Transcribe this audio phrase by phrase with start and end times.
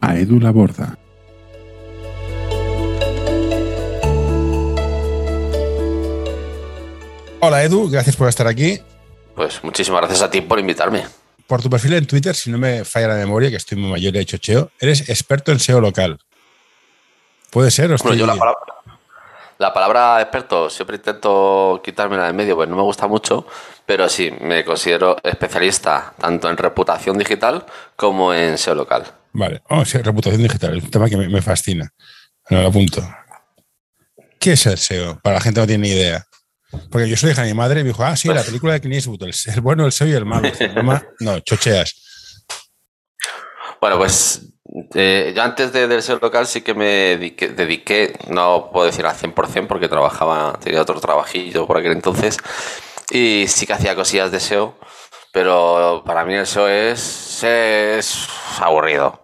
[0.00, 0.98] A Edu Laborda.
[7.40, 8.80] Hola Edu, gracias por estar aquí.
[9.34, 11.04] Pues muchísimas gracias a ti por invitarme.
[11.48, 14.14] Por tu perfil en Twitter, si no me falla la memoria, que estoy muy mayor
[14.14, 16.18] y he hecho cheo, eres experto en SEO local.
[17.50, 17.92] ¿Puede ser?
[17.92, 18.60] O Bueno, yo la palabra,
[19.58, 23.46] la palabra experto siempre intento quitármela de medio, pues no me gusta mucho,
[23.86, 27.66] pero sí, me considero especialista tanto en reputación digital
[27.96, 29.04] como en SEO local.
[29.32, 31.92] Vale, oh, sí, reputación digital, es un tema que me, me fascina.
[32.48, 33.08] Bueno, lo apunto.
[34.38, 35.20] ¿Qué es el SEO?
[35.22, 36.26] Para la gente no tiene ni idea.
[36.90, 38.80] Porque yo soy hija de mi madre y me dijo, ah, sí, la película de
[38.80, 40.50] Clint Eastwood, el, el bueno, el SEO y el malo.
[41.20, 41.94] No, chocheas.
[43.80, 44.42] Bueno, pues
[44.94, 49.04] eh, yo antes de, del SEO local sí que me dediqué, dediqué, no puedo decir
[49.04, 52.38] al 100% porque trabajaba, tenía otro trabajillo por aquel entonces
[53.10, 54.78] y sí que hacía cosillas de SEO,
[55.32, 57.00] pero para mí el SEO es,
[57.42, 58.28] es
[58.60, 59.22] aburrido.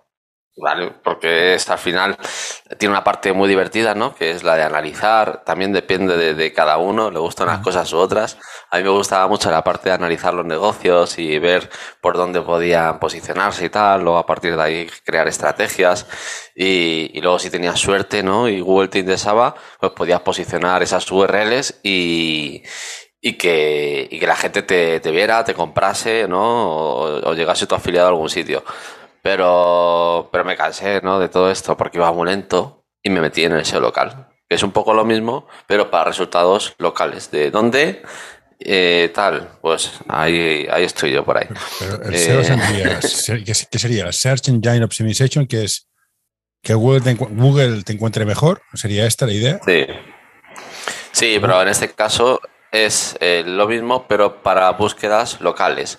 [0.60, 0.90] ¿Vale?
[1.04, 2.18] Porque es, al final
[2.78, 4.14] tiene una parte muy divertida, ¿no?
[4.16, 5.44] Que es la de analizar.
[5.44, 8.36] También depende de, de cada uno, le gustan unas cosas u otras.
[8.70, 12.42] A mí me gustaba mucho la parte de analizar los negocios y ver por dónde
[12.42, 14.02] podían posicionarse y tal.
[14.02, 16.06] Luego a partir de ahí crear estrategias.
[16.56, 18.48] Y, y luego si tenías suerte, ¿no?
[18.48, 22.64] Y Google te interesaba, pues podías posicionar esas URLs y,
[23.20, 26.70] y que, y que la gente te, te viera, te comprase, ¿no?
[26.70, 28.64] O, o llegase tu afiliado a algún sitio.
[29.22, 31.18] Pero, pero me cansé ¿no?
[31.18, 34.28] de todo esto porque iba muy lento y me metí en el SEO local.
[34.48, 37.30] Que es un poco lo mismo, pero para resultados locales.
[37.30, 38.02] ¿De dónde?
[38.60, 41.46] Eh, tal, pues ahí, ahí estoy yo por ahí.
[41.78, 42.44] Pero el SEO Eh,
[43.02, 44.12] sería, ¿qué, sería?
[44.12, 45.88] Search Engine Optimization, que es
[46.62, 48.62] que Google te, Google te encuentre mejor.
[48.74, 49.60] ¿Sería esta la idea?
[49.66, 49.86] Sí.
[51.12, 52.40] Sí, pero en este caso
[52.72, 55.98] es eh, lo mismo, pero para búsquedas locales.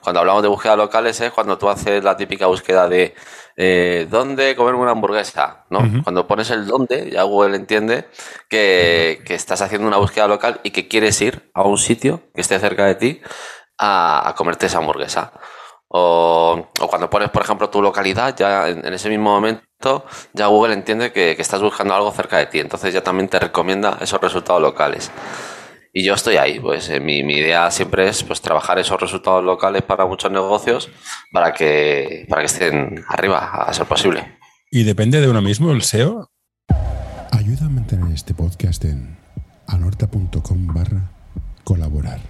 [0.00, 3.14] Cuando hablamos de búsquedas locales es cuando tú haces la típica búsqueda de
[3.56, 5.66] eh, ¿dónde comerme una hamburguesa?
[5.70, 5.80] ¿no?
[6.02, 8.08] Cuando pones el dónde, ya Google entiende
[8.48, 12.40] que, que estás haciendo una búsqueda local y que quieres ir a un sitio que
[12.40, 13.20] esté cerca de ti
[13.76, 15.32] a, a comerte esa hamburguesa.
[15.88, 20.04] O, o cuando pones, por ejemplo, tu localidad, ya en, en ese mismo momento,
[20.34, 22.60] ya Google entiende que, que estás buscando algo cerca de ti.
[22.60, 25.10] Entonces ya también te recomienda esos resultados locales.
[25.98, 29.42] Y yo estoy ahí, pues eh, mi, mi idea siempre es pues trabajar esos resultados
[29.42, 30.88] locales para muchos negocios
[31.32, 34.38] para que, para que estén arriba, a ser posible.
[34.70, 36.30] ¿Y depende de uno mismo el SEO?
[37.32, 39.18] Ayuda a mantener este podcast en
[39.66, 41.10] anorta.com barra
[41.64, 42.20] colaborar.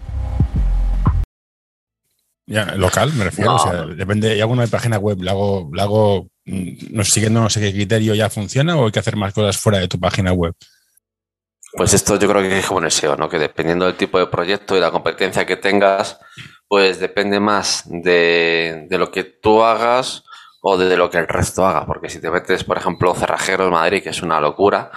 [2.47, 3.51] Ya, local, me refiero.
[3.51, 3.57] No.
[3.57, 7.43] O sea, depende, y hago una página web, la hago, la hago mm, no, siguiendo
[7.43, 10.01] no sé qué criterio ya funciona o hay que hacer más cosas fuera de tu
[10.01, 10.55] página web.
[11.79, 13.29] Pues esto yo creo que es como en el SEO, ¿no?
[13.29, 16.19] Que dependiendo del tipo de proyecto y la competencia que tengas,
[16.69, 20.25] pues depende más de, de lo que tú hagas
[20.61, 21.87] o de lo que el resto haga.
[21.87, 24.91] Porque si te metes, por ejemplo, Cerrajeros Madrid, que es una locura,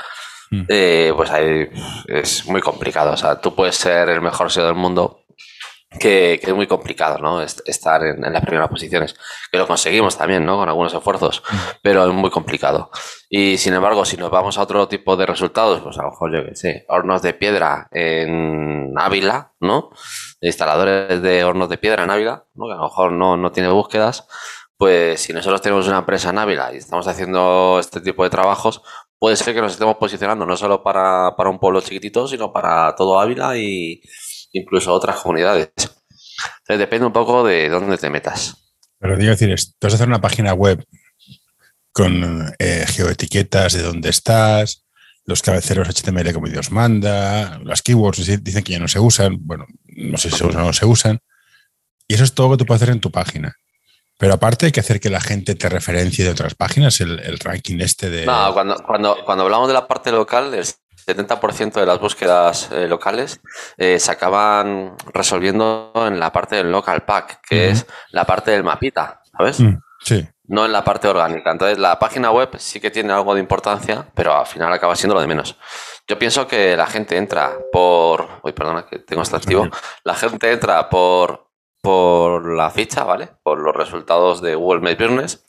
[0.53, 0.63] Mm.
[0.67, 1.69] eh, pues ahí
[2.07, 3.13] es muy complicado.
[3.13, 5.20] O sea, tú puedes ser el mejor SEO del mundo,
[5.99, 7.41] que, que es muy complicado, ¿no?
[7.41, 9.15] Est- Estar en, en las primeras posiciones.
[9.51, 10.57] Que lo conseguimos también, ¿no?
[10.57, 11.43] Con algunos esfuerzos,
[11.81, 12.89] pero es muy complicado.
[13.29, 16.33] Y sin embargo, si nos vamos a otro tipo de resultados, pues a lo mejor
[16.33, 19.89] yo que sé, hornos de piedra en Ávila, ¿no?
[20.39, 22.67] Instaladores de hornos de piedra en Ávila, ¿no?
[22.67, 24.27] Que a lo mejor no, no tiene búsquedas.
[24.77, 28.81] Pues si nosotros tenemos una empresa en Ávila y estamos haciendo este tipo de trabajos,
[29.19, 32.95] puede ser que nos estemos posicionando no solo para, para un pueblo chiquitito, sino para
[32.95, 34.01] todo Ávila y
[34.51, 35.69] incluso otras comunidades.
[35.77, 38.55] Entonces depende un poco de dónde te metas.
[38.99, 40.85] Pero digo decir, es- tú vas a hacer una página web
[41.91, 44.85] con eh, geoetiquetas de dónde estás,
[45.25, 49.37] los cabeceros HTML como Dios manda, las keywords dic- dicen que ya no se usan,
[49.41, 51.19] bueno, no sé si se usan o no se usan.
[52.07, 53.55] Y eso es todo lo que tú puedes hacer en tu página.
[54.17, 57.39] Pero aparte hay que hacer que la gente te referencie de otras páginas, el, el
[57.39, 58.25] ranking este de...
[58.25, 60.65] No, cuando, cuando, cuando hablamos de la parte local, el
[61.15, 63.41] 70% de las búsquedas eh, locales
[63.77, 68.63] eh, se acaban resolviendo en la parte del local pack, que es la parte del
[68.63, 69.59] mapita, ¿sabes?
[69.59, 70.27] Mm, sí.
[70.45, 71.51] No en la parte orgánica.
[71.51, 75.15] Entonces, la página web sí que tiene algo de importancia, pero al final acaba siendo
[75.15, 75.57] lo de menos.
[76.07, 78.27] Yo pienso que la gente entra por.
[78.43, 79.69] Uy, perdona, que tengo este activo.
[80.03, 81.47] La gente entra por,
[81.81, 83.29] por la ficha, ¿vale?
[83.43, 85.45] Por los resultados de Google My Business.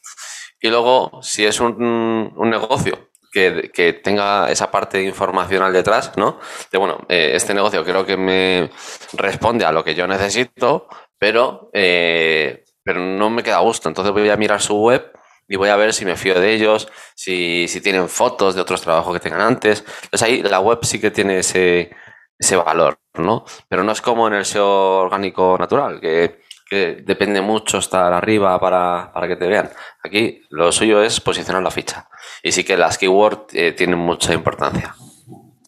[0.61, 6.39] Y luego, si es un, un negocio que, tenga esa parte informacional detrás, ¿no?
[6.71, 8.71] De bueno, eh, este negocio creo que me
[9.15, 10.89] responde a lo que yo necesito,
[11.19, 13.89] pero, eh, pero no me queda a gusto.
[13.89, 15.13] Entonces voy a mirar su web
[15.49, 18.83] y voy a ver si me fío de ellos, si, si tienen fotos de otros
[18.83, 19.85] trabajos que tengan antes.
[20.05, 21.91] Entonces ahí la web sí que tiene ese,
[22.39, 23.45] ese valor, ¿no?
[23.69, 28.59] Pero no es como en el SEO orgánico natural, que, que depende mucho estar arriba
[28.59, 29.69] para, que te vean.
[30.03, 32.09] Aquí lo suyo es posicionar la ficha.
[32.43, 34.95] Y sí que las keywords eh, tienen mucha importancia.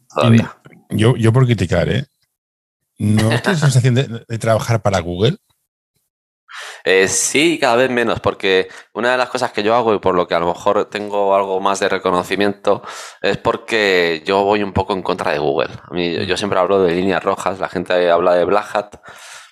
[0.08, 0.56] Todavía.
[0.88, 2.06] Yo, yo por criticar, ¿eh?
[2.96, 5.36] ¿No tienes sensación de, trabajar para Google?
[6.84, 10.14] Eh, sí, cada vez menos, porque una de las cosas que yo hago y por
[10.14, 12.82] lo que a lo mejor tengo algo más de reconocimiento
[13.20, 15.68] es porque yo voy un poco en contra de Google.
[15.82, 18.96] A mí, yo siempre hablo de líneas rojas, la gente habla de Black Hat,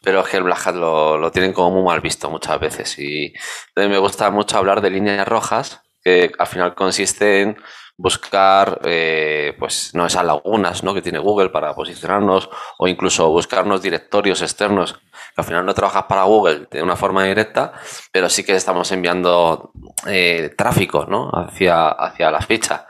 [0.02, 2.98] pero es que el Black Hat lo, lo tienen como muy mal visto muchas veces.
[2.98, 3.32] Y
[3.76, 7.56] me gusta mucho hablar de líneas rojas, que al final consiste en
[7.96, 10.94] buscar eh, pues no esas lagunas ¿no?
[10.94, 16.04] que tiene Google para posicionarnos o incluso buscarnos directorios externos que al final no trabajas
[16.08, 17.72] para Google de una forma directa
[18.10, 19.72] pero sí que estamos enviando
[20.06, 21.30] eh, tráfico ¿no?
[21.30, 22.82] hacia, hacia las fichas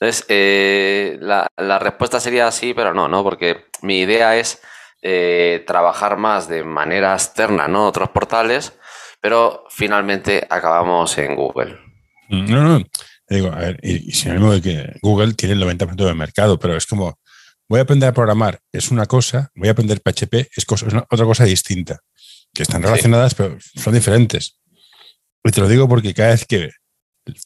[0.00, 4.62] entonces eh, la, la, respuesta sería sí pero no no porque mi idea es
[5.66, 8.74] trabajar más de manera externa no otros portales
[9.20, 11.78] pero finalmente acabamos en Google
[12.28, 12.84] no no
[13.30, 16.76] digo, a ver, y, sin ánimo de que Google tiene el 90% del mercado, pero
[16.76, 17.18] es como,
[17.68, 20.94] voy a aprender a programar, es una cosa, voy a aprender PHP, es, cosa, es
[20.94, 22.00] otra cosa distinta,
[22.52, 24.58] que están relacionadas, pero son diferentes.
[25.44, 26.70] Y te lo digo porque cada vez que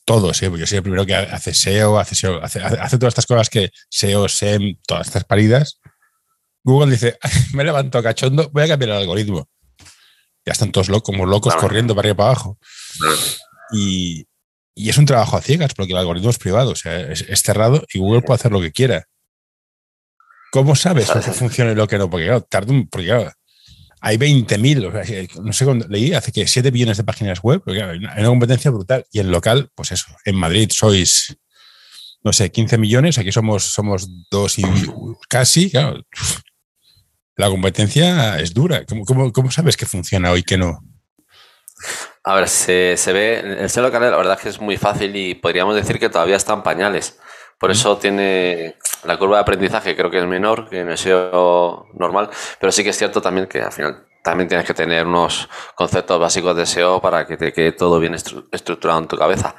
[0.04, 0.50] todos, ¿eh?
[0.56, 3.70] yo soy el primero que hace SEO, hace SEO, hace, hace todas estas cosas que
[3.90, 5.80] SEO, SEM, todas estas paridas,
[6.64, 7.18] Google dice,
[7.52, 9.48] me he levantado cachondo, voy a cambiar el algoritmo.
[10.44, 12.58] Ya están todos locos, como locos corriendo para arriba y para abajo.
[13.72, 14.26] Y,
[14.74, 17.84] y es un trabajo a ciegas, porque el algoritmo es privado, o sea, es, cerrado
[17.92, 19.06] y Google puede hacer lo que quiera.
[20.50, 22.10] ¿Cómo sabes lo que funciona y lo que no?
[22.10, 23.30] Porque claro, tarda un, porque
[24.00, 27.98] hay 20.000, no sé cuándo leí, hace que 7 billones de páginas web, porque hay
[27.98, 29.04] una competencia brutal.
[29.10, 31.36] Y en local, pues eso, en Madrid sois,
[32.22, 34.64] no sé, 15 millones, aquí somos, somos dos y
[35.28, 36.04] casi, claro.
[37.36, 38.84] La competencia es dura.
[38.86, 40.80] ¿Cómo, cómo, cómo sabes que funciona hoy que no?
[42.22, 45.14] A ver, se, se ve, el SEO local la verdad es que es muy fácil
[45.14, 47.18] y podríamos decir que todavía están pañales.
[47.58, 51.86] Por eso tiene la curva de aprendizaje, creo que es menor que en el SEO
[51.94, 55.48] normal, pero sí que es cierto también que al final también tienes que tener unos
[55.74, 59.54] conceptos básicos de SEO para que te quede todo bien estructurado en tu cabeza.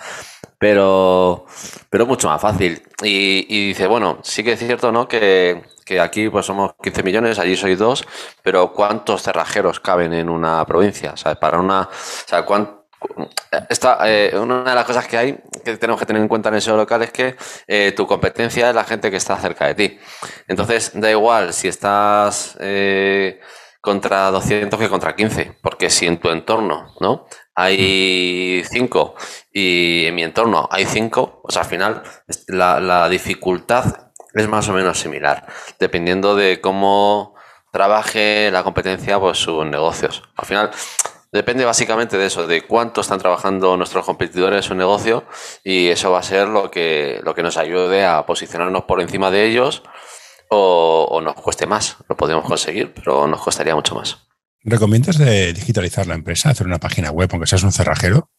[0.58, 1.46] Pero,
[1.90, 2.82] pero mucho más fácil.
[3.04, 5.08] Y, y dice, bueno, sí que es cierto, ¿no?
[5.08, 8.06] Que que aquí pues somos 15 millones, allí soy dos,
[8.42, 11.14] pero ¿cuántos cerrajeros caben en una provincia?
[11.40, 11.88] Para una...
[12.48, 12.78] O
[13.70, 16.56] Esta, eh, una de las cosas que hay que tenemos que tener en cuenta en
[16.56, 17.36] ese local es que
[17.68, 20.00] eh, tu competencia es la gente que está cerca de ti.
[20.48, 23.40] Entonces, da igual si estás eh,
[23.80, 27.28] contra 200 que contra 15, porque si en tu entorno ¿no?
[27.54, 29.16] hay 5
[29.52, 32.02] y en mi entorno hay 5, pues al final
[32.48, 34.05] la, la dificultad
[34.36, 35.48] es más o menos similar,
[35.80, 37.36] dependiendo de cómo
[37.72, 40.24] trabaje la competencia, pues sus negocios.
[40.36, 40.72] Al final,
[41.32, 45.26] depende básicamente de eso, de cuánto están trabajando nuestros competidores en su negocio
[45.64, 49.32] y eso va a ser lo que, lo que nos ayude a posicionarnos por encima
[49.32, 49.84] de ellos
[50.50, 51.98] o, nos cueste más.
[52.08, 54.18] Lo podemos conseguir, pero nos costaría mucho más.
[54.64, 58.30] ¿Recomiendas de digitalizar la empresa, hacer una página web, aunque seas un cerrajero?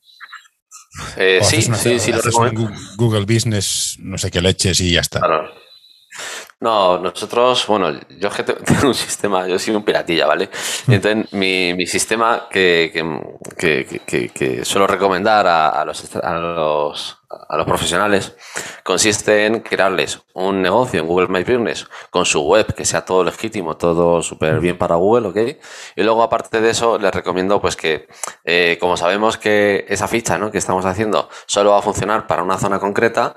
[1.17, 2.71] Eh, sí, sí, sí, lo recomiendo.
[2.97, 5.21] Google Business, no sé qué leches y ya está.
[5.21, 5.66] Claro.
[6.59, 10.49] No, nosotros, bueno, yo que tengo un sistema, yo soy un piratilla, ¿vale?
[10.87, 10.93] Mm.
[10.93, 12.91] Entonces, mi, mi sistema que,
[13.59, 18.35] que, que, que, suelo recomendar a, los, a, los, a los profesionales
[18.83, 23.23] consiste en crearles un negocio en Google My Business con su web, que sea todo
[23.23, 25.59] legítimo, todo súper bien para Google, ¿ok?
[25.95, 28.09] Y luego, aparte de eso, les recomiendo pues que,
[28.45, 30.51] eh, como sabemos que esa ficha ¿no?
[30.51, 33.35] que estamos haciendo solo va a funcionar para una zona concreta,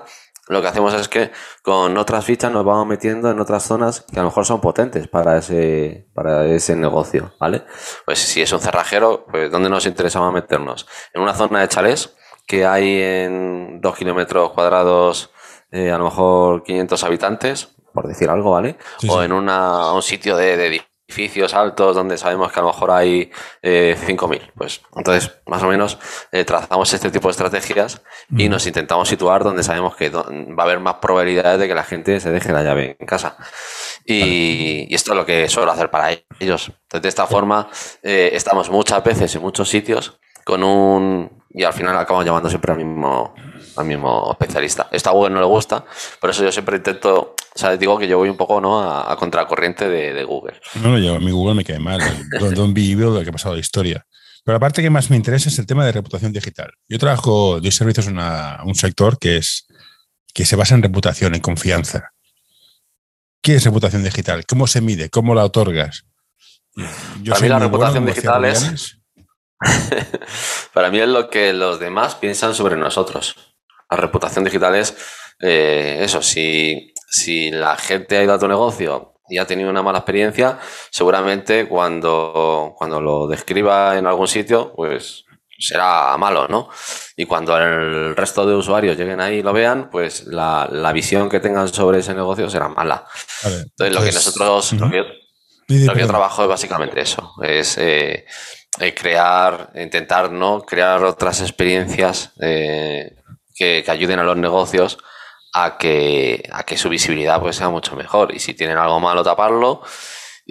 [0.50, 1.30] lo que hacemos es que
[1.62, 5.06] con otras fichas nos vamos metiendo en otras zonas que a lo mejor son potentes
[5.06, 7.62] para ese, para ese negocio, ¿vale?
[8.04, 10.88] Pues si es un cerrajero, pues ¿dónde nos interesaba meternos?
[11.14, 12.16] En una zona de chalés
[12.48, 15.30] que hay en dos kilómetros cuadrados,
[15.70, 18.76] eh, a lo mejor 500 habitantes, por decir algo, ¿vale?
[19.08, 22.90] o en una, un sitio de, de, edificios altos donde sabemos que a lo mejor
[22.92, 23.30] hay
[23.62, 24.52] eh, 5.000.
[24.56, 25.98] Pues entonces, más o menos,
[26.30, 28.02] eh, trazamos este tipo de estrategias
[28.36, 31.82] y nos intentamos situar donde sabemos que va a haber más probabilidades de que la
[31.82, 33.36] gente se deje la llave en casa.
[34.06, 36.72] Y, esto es lo que suelo hacer para ellos.
[36.82, 37.68] Entonces, de esta forma,
[38.02, 41.42] eh, estamos muchas veces en muchos sitios con un...
[41.50, 43.34] y al final acabamos llamando siempre al mismo,
[43.76, 44.88] al mismo especialista.
[44.92, 45.84] Esto a Google no le gusta,
[46.20, 48.82] por eso yo siempre intento sea, digo que yo voy un poco ¿no?
[48.82, 50.54] a, contracorriente de, Google.
[50.82, 52.00] No, yo, a mi Google me cae mal.
[52.54, 54.06] Don't be evil, lo que ha pasado la historia.
[54.44, 56.72] Pero la parte que más me interesa es el tema de reputación digital.
[56.88, 59.66] Yo trabajo, doy servicios en un sector que, es,
[60.32, 62.12] que se basa en reputación, en confianza.
[63.42, 64.44] ¿Qué es reputación digital?
[64.46, 65.10] ¿Cómo se mide?
[65.10, 66.04] ¿Cómo la otorgas?
[67.22, 68.96] Yo Para mí la reputación digital es...
[70.72, 73.36] Para mí es lo que los demás piensan sobre nosotros.
[73.90, 74.96] La reputación digital es
[75.40, 79.82] eh, eso, si, si la gente ha ido a tu negocio y ha tenido una
[79.82, 80.58] mala experiencia,
[80.90, 85.24] seguramente cuando, cuando lo describa en algún sitio, pues
[85.58, 86.68] será malo, ¿no?
[87.16, 91.40] Y cuando el resto de usuarios lleguen ahí y lo vean, pues la, visión que
[91.40, 93.04] tengan sobre ese negocio será mala.
[93.44, 94.90] entonces, lo que nosotros, lo,
[95.94, 98.24] que yo, trabajo es básicamente eso, es eh,
[98.78, 100.62] eh, crear, intentar, ¿no?
[100.62, 103.16] Crear otras experiencias eh,
[103.54, 104.98] que, que, ayuden a los negocios
[105.52, 108.34] a que, a que su visibilidad pues, sea mucho mejor.
[108.34, 109.82] Y si tienen algo malo, taparlo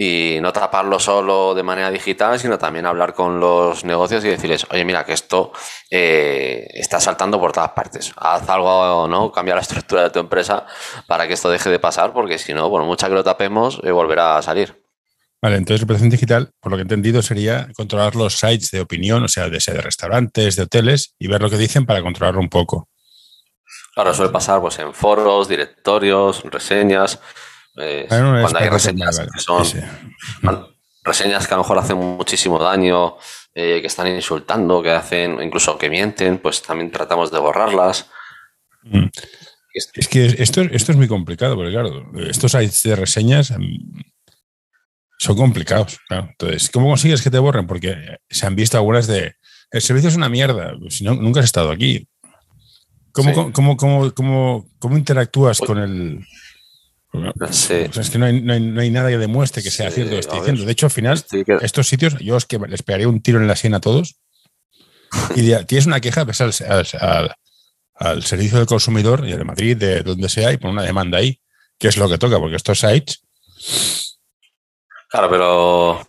[0.01, 4.65] y no taparlo solo de manera digital, sino también hablar con los negocios y decirles,
[4.71, 5.51] oye, mira, que esto
[5.91, 8.13] eh, está saltando por todas partes.
[8.15, 9.29] Haz algo, ¿no?
[9.31, 10.65] Cambia la estructura de tu empresa
[11.05, 13.91] para que esto deje de pasar, porque si no, bueno, mucha que lo tapemos, eh,
[13.91, 14.81] volverá a salir.
[15.41, 19.23] Vale, entonces reputación digital, por lo que he entendido, sería controlar los sites de opinión,
[19.23, 22.49] o sea, de, de restaurantes, de hoteles, y ver lo que dicen para controlarlo un
[22.49, 22.89] poco.
[23.99, 27.19] Claro, suele pasar pues, en foros, directorios, reseñas,
[27.75, 29.65] eh, cuando hay reseñas que son
[31.03, 33.17] reseñas que a lo mejor hacen muchísimo daño,
[33.53, 38.09] eh, que están insultando, que hacen, incluso que mienten, pues también tratamos de borrarlas.
[38.83, 39.07] Mm.
[39.73, 43.67] Es que esto, esto es muy complicado, porque claro, estos sites de reseñas em,
[45.17, 45.99] son complicados.
[46.09, 47.67] Entonces, ¿cómo consigues que te borren?
[47.67, 47.97] Porque
[48.29, 49.35] se han visto algunas de
[49.71, 52.07] el servicio es una mierda, si no, nunca has estado aquí.
[53.23, 56.25] ¿Cómo, cómo, cómo, cómo interactúas con el,
[57.11, 60.39] es que no hay, no, hay, nada que demuestre que sea cierto lo que estoy
[60.39, 60.63] diciendo.
[60.63, 61.23] De hecho, al final,
[61.61, 64.19] estos sitios, yo es que les pegaría un tiro en la sien a todos.
[65.35, 66.53] Y tienes una queja, pues, al,
[67.95, 71.41] al, servicio del consumidor y de Madrid, de donde sea, y pon una demanda ahí,
[71.79, 73.23] que es lo que toca, porque estos sites.
[75.09, 76.08] Claro, pero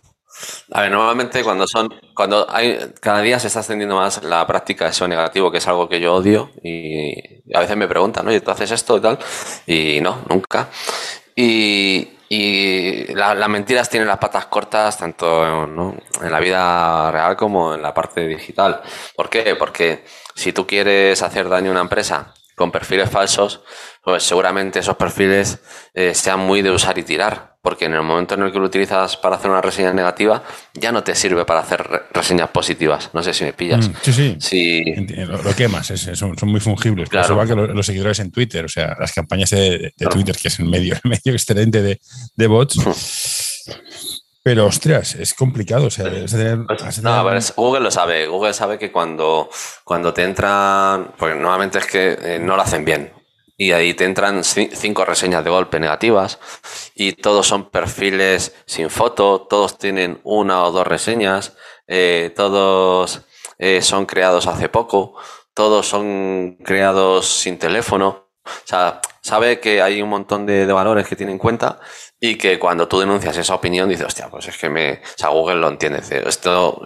[0.71, 4.85] a ver, normalmente cuando son, cuando hay, cada día se está extendiendo más la práctica
[4.85, 7.13] de SEO negativo, que es algo que yo odio, y
[7.53, 9.19] a veces me preguntan, oye, ¿tú haces esto y tal?
[9.67, 10.69] Y no, nunca.
[11.35, 17.81] Y, y las mentiras tienen las patas cortas tanto en la vida real como en
[17.81, 18.81] la parte digital.
[19.15, 19.55] ¿Por qué?
[19.55, 23.61] Porque si tú quieres hacer daño a una empresa con perfiles falsos,
[24.03, 25.59] pues seguramente esos perfiles
[25.93, 28.65] eh, sean muy de usar y tirar, porque en el momento en el que lo
[28.65, 30.43] utilizas para hacer una reseña negativa,
[30.73, 33.11] ya no te sirve para hacer reseñas positivas.
[33.13, 33.89] No sé si me pillas.
[33.89, 34.83] Mm, sí, sí.
[35.25, 37.09] Lo, quemas, son, muy fungibles.
[37.09, 37.43] Claro.
[37.43, 40.65] Eso que los, seguidores en Twitter, o sea, las campañas de, Twitter, que es el
[40.65, 41.99] medio, el medio excelente de,
[42.35, 42.79] de bots.
[44.43, 45.85] Pero, ostras, es complicado.
[45.85, 47.23] O sea, pues, No,
[47.55, 48.25] Google lo sabe.
[48.25, 49.47] Google sabe que cuando,
[49.83, 51.11] cuando te entran.
[51.15, 53.20] Porque normalmente es que eh, no lo hacen bien
[53.61, 56.39] y ahí te entran cinco reseñas de golpe negativas
[56.95, 63.21] y todos son perfiles sin foto, todos tienen una o dos reseñas, eh, todos
[63.59, 65.13] eh, son creados hace poco,
[65.53, 68.29] todos son creados sin teléfono.
[68.43, 71.79] O sea, sabe que hay un montón de, valores que tiene en cuenta
[72.19, 74.93] y que cuando tú denuncias esa opinión dices, hostia, pues es que me.
[74.93, 76.01] O sea, Google lo entiende.
[76.25, 76.81] Esto,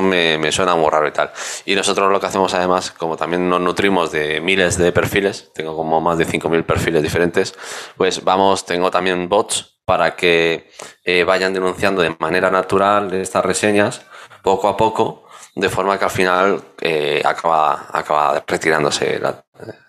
[0.00, 1.30] me, suena muy raro y tal.
[1.66, 5.76] Y nosotros lo que hacemos además, como también nos nutrimos de miles de perfiles, tengo
[5.76, 7.54] como más de 5.000 perfiles diferentes,
[7.96, 10.70] pues vamos, tengo también bots para que
[11.04, 14.02] eh, vayan denunciando de manera natural estas reseñas
[14.42, 19.20] poco a poco, de forma que al final eh, acaba, acaba retirándose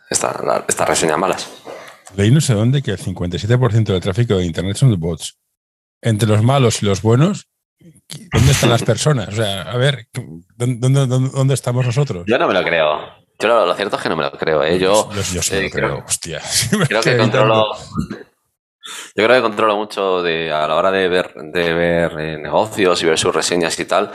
[0.09, 1.49] estas reseñas malas.
[2.15, 5.37] Leí no sé dónde que el 57% del tráfico de Internet son de bots.
[6.01, 7.50] Entre los malos y los buenos,
[8.31, 9.29] ¿Dónde están las personas?
[9.29, 10.07] O sea, a ver,
[10.55, 12.25] ¿dónde, dónde, estamos nosotros?
[12.27, 12.99] Yo no me lo creo.
[13.39, 14.63] Yo lo, cierto es que no me lo creo.
[14.63, 14.77] ¿eh?
[14.77, 16.41] Yo, yo, sí me lo eh, creo, hostia.
[16.87, 17.75] Creo que controlo.
[19.15, 23.01] Yo creo que controlo mucho de, a la hora de ver, de ver eh, negocios
[23.01, 24.11] y ver sus reseñas y tal.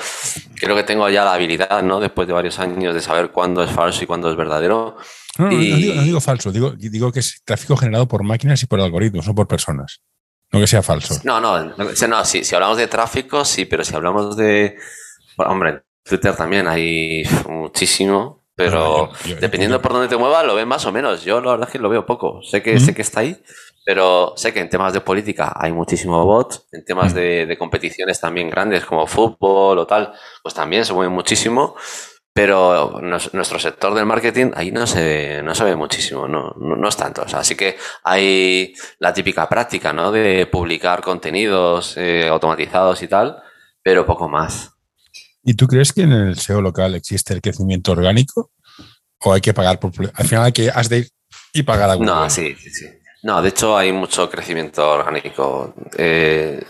[0.57, 2.01] Creo que tengo ya la habilidad, ¿no?
[2.01, 4.97] Después de varios años de saber cuándo es falso y cuándo es verdadero.
[5.39, 9.27] No, no, digo, falso, digo, digo que es tráfico generado por máquinas y por algoritmos,
[9.27, 10.01] no por personas.
[10.53, 11.21] No que sea falso.
[11.25, 14.77] No, no, no, si, si hablamos de tráfico, sí, pero si hablamos de.
[15.39, 19.11] hombre, en Twitter también hay muchísimo, pero
[19.41, 21.25] dependiendo por dónde te muevas, lo ves más o menos.
[21.25, 22.43] Yo la verdad es que lo veo poco.
[22.43, 23.37] Sé que, sé que está ahí,
[23.85, 28.21] pero sé que en temas de política hay muchísimo bot, en temas de, de, competiciones
[28.21, 30.13] también grandes como fútbol o tal,
[30.43, 31.75] pues también se mueve muchísimo.
[32.37, 36.95] Pero nuestro sector del marketing ahí no se, no se ve muchísimo, no, no, es
[36.95, 37.23] tanto.
[37.23, 40.13] así que hay la típica práctica, ¿no?
[40.13, 43.43] De publicar contenidos eh, automatizados y tal,
[43.83, 44.71] pero poco más.
[45.45, 48.51] ¿Y tú crees que en el SEO local existe el crecimiento orgánico?
[49.21, 49.93] ¿O hay que pagar por...
[50.13, 51.09] Al final hay que has de ir
[51.55, 52.87] y pagar a No, sí, sí, sí.
[53.23, 55.75] No, de hecho hay mucho crecimiento orgánico.
[55.97, 56.63] Eh,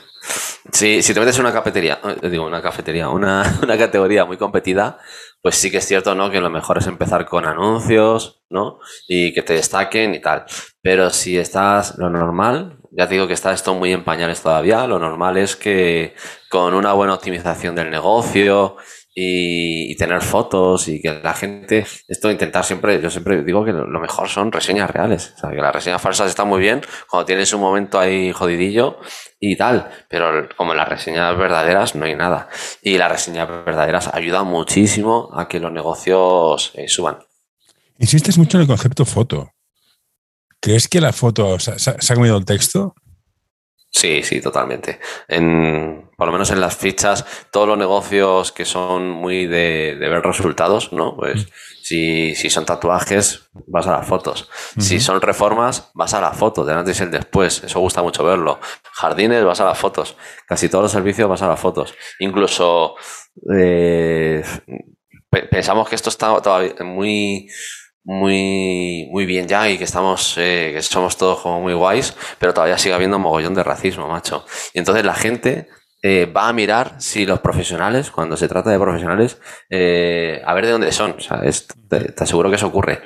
[0.72, 4.36] si, si te metes en una cafetería, eh, digo, una cafetería, una, una categoría muy
[4.36, 4.98] competida,
[5.42, 6.30] pues sí que es cierto, ¿no?
[6.30, 8.78] Que lo mejor es empezar con anuncios, ¿no?
[9.08, 10.44] Y que te destaquen y tal.
[10.82, 14.98] Pero si estás lo normal, ya digo que está esto muy en pañales todavía, lo
[14.98, 16.14] normal es que
[16.50, 18.76] con una buena optimización del negocio
[19.18, 23.98] y, tener fotos y que la gente, esto intentar siempre, yo siempre digo que lo
[23.98, 27.50] mejor son reseñas reales, o sea, que las reseñas falsas están muy bien cuando tienes
[27.54, 28.98] un momento ahí jodidillo
[29.40, 32.50] y tal, pero como en las reseñas verdaderas no hay nada.
[32.82, 37.18] Y las reseñas verdaderas ayudan muchísimo a que los negocios eh, suban.
[37.98, 39.50] Insistes mucho en el concepto foto.
[40.60, 42.94] ¿Crees que la foto se, se ha comido el texto?
[43.90, 45.00] Sí, sí, totalmente.
[45.26, 50.22] En, por lo menos en las fichas, todos los negocios que son muy de, ver
[50.22, 51.14] resultados, ¿no?
[51.14, 51.46] Pues
[51.82, 54.48] si, si, son tatuajes, vas a las fotos.
[54.78, 57.62] Si son reformas, vas a las fotos, del antes y el después.
[57.62, 58.58] Eso gusta mucho verlo.
[58.92, 60.16] Jardines, vas a las fotos.
[60.46, 61.94] Casi todos los servicios vas a las fotos.
[62.18, 62.94] Incluso
[63.54, 64.42] eh,
[65.50, 67.48] pensamos que esto está todavía muy
[68.06, 72.54] muy, muy bien ya y que estamos, eh, que somos todos como muy guays, pero
[72.54, 74.46] todavía sigue habiendo un mogollón de racismo, macho.
[74.72, 75.68] Y entonces la gente
[76.02, 79.38] eh, va a mirar si los profesionales, cuando se trata de profesionales,
[79.70, 81.12] eh, a ver de dónde son.
[81.12, 81.40] O sea,
[81.88, 83.02] te, aseguro que eso ocurre.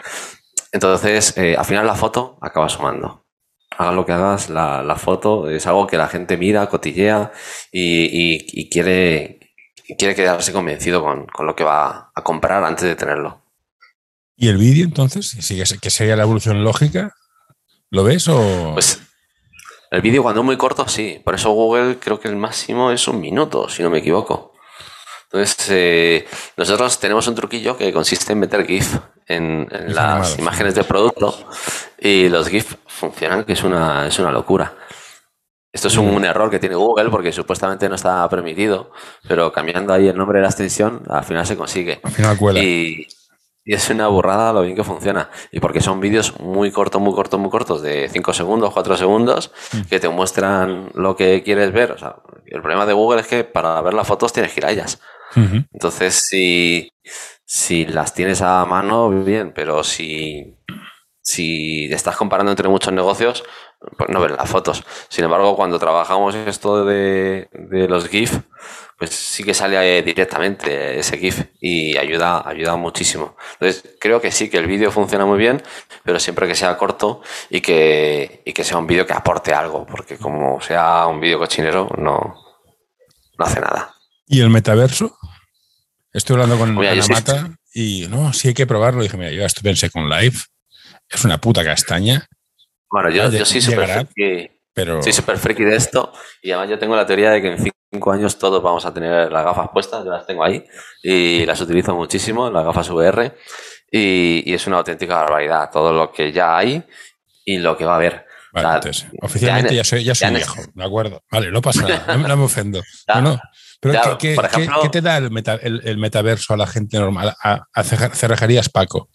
[0.73, 3.25] Entonces, al final la foto acaba sumando.
[3.77, 7.33] Hagas lo que hagas, la, la foto es algo que la gente mira, cotillea
[7.73, 9.41] y, y, quiere,
[9.99, 13.43] quiere quedarse convencido con, con lo que va a comprar antes de tenerlo.
[14.37, 15.37] ¿Y el vídeo entonces?
[15.81, 17.15] ¿Que sería la evolución lógica?
[17.91, 18.71] ¿Lo ves o...?
[18.73, 19.01] Pues
[19.91, 21.21] el vídeo cuando es muy corto, sí.
[21.25, 24.53] Por eso Google creo que el máximo es un minuto, si no me equivoco.
[25.25, 30.85] Entonces, eh, nosotros tenemos un truquillo que consiste en meter GIF en, las imágenes de
[30.85, 31.35] producto
[31.99, 34.75] y los GIF funcionan, que es una, es una locura.
[35.73, 36.25] Esto es un, mm.
[36.25, 38.91] error que tiene Google porque supuestamente no está permitido,
[39.29, 42.01] pero cambiando ahí el nombre de la extensión, al final se consigue.
[42.03, 42.61] Al final cuela.
[42.61, 43.07] Y,
[43.71, 45.31] y es una burrada lo bien que funciona.
[45.53, 49.53] Y porque son vídeos muy cortos, muy cortos, muy cortos, de 5 segundos, 4 segundos,
[49.73, 49.83] mm.
[49.83, 51.93] que te muestran lo que quieres ver.
[51.93, 54.67] O sea, el problema de Google es que para ver las fotos tienes que ir
[54.67, 55.01] a ellas.
[55.73, 56.93] Entonces, si,
[57.45, 60.59] si las tienes a mano, bien, pero si,
[61.23, 63.45] si estás comparando entre muchos negocios,
[63.97, 64.83] pues no ves las fotos.
[65.09, 68.41] Sin embargo, cuando trabajamos esto de, de los GIF,
[69.01, 73.35] pues sí que sale directamente ese GIF y ayuda, ayuda muchísimo.
[73.55, 75.63] Entonces, creo que sí, que el vídeo funciona muy bien,
[76.05, 79.87] pero siempre que sea corto y que, y que sea un vídeo que aporte algo,
[79.87, 82.35] porque como sea un vídeo cochinero, no,
[83.39, 83.95] no hace nada.
[84.27, 85.17] ¿Y el metaverso?
[86.13, 89.03] Estoy hablando con la Mata y no, sí hay que probarlo.
[89.03, 90.37] dije, mira, yo esto pensé con Live,
[91.09, 92.29] es una puta castaña.
[92.91, 95.03] Bueno, yo, yo sí súper friki, pero...
[95.03, 98.13] sí, super friki de esto y además yo tengo la teoría de que en cinco
[98.13, 100.65] años todos vamos a tener las gafas puestas, yo las tengo ahí
[101.03, 103.37] y las utilizo muchísimo, las gafas VR,
[103.91, 106.83] y, es una auténtica barbaridad todo lo que ya hay
[107.45, 108.27] y lo que va a haber.
[109.23, 111.25] oficialmente ya, soy, ya soy viejo, ¿de acuerdo?
[111.31, 112.81] Vale, no pasa nada, no, me ofendo.
[113.81, 114.37] pero ¿qué,
[114.91, 117.35] te da el, el, metaverso a la gente normal?
[117.43, 119.11] A, a cerrajerías Paco.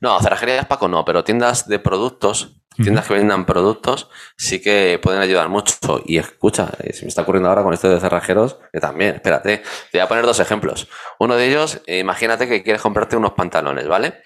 [0.00, 5.20] No, cerrajerías Paco no, pero tiendas de productos tiendas que vendan productos sí que pueden
[5.20, 5.74] ayudar mucho.
[6.04, 9.58] Y escucha, eh, se me está ocurriendo ahora con esto de cerrajeros, que también, espérate,
[9.90, 10.88] te voy a poner dos ejemplos.
[11.18, 14.22] Uno de ellos, eh, imagínate que quieres comprarte unos pantalones, ¿vale?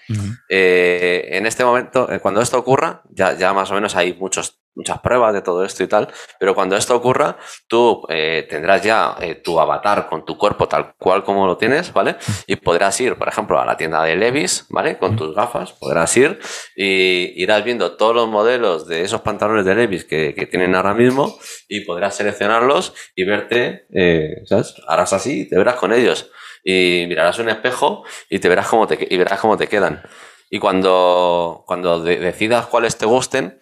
[0.49, 4.99] Eh, en este momento, cuando esto ocurra, ya, ya más o menos hay muchos muchas
[4.99, 6.07] pruebas de todo esto y tal,
[6.39, 10.95] pero cuando esto ocurra, tú eh, tendrás ya eh, tu avatar con tu cuerpo tal
[10.97, 12.15] cual como lo tienes, ¿vale?
[12.47, 14.97] Y podrás ir, por ejemplo, a la tienda de Levis, ¿vale?
[14.97, 16.39] Con tus gafas, podrás ir
[16.75, 21.39] y irás viendo todos los modelos de esos pantalones de Levis que, tienen ahora mismo
[21.69, 24.75] y podrás seleccionarlos y verte, eh, ¿sabes?
[24.87, 26.29] Harás así y te verás con ellos.
[26.63, 30.03] Y mirarás un espejo y te verás cómo te, y verás cómo te quedan.
[30.49, 33.59] Y cuando, cuando decidas cuáles te gusten,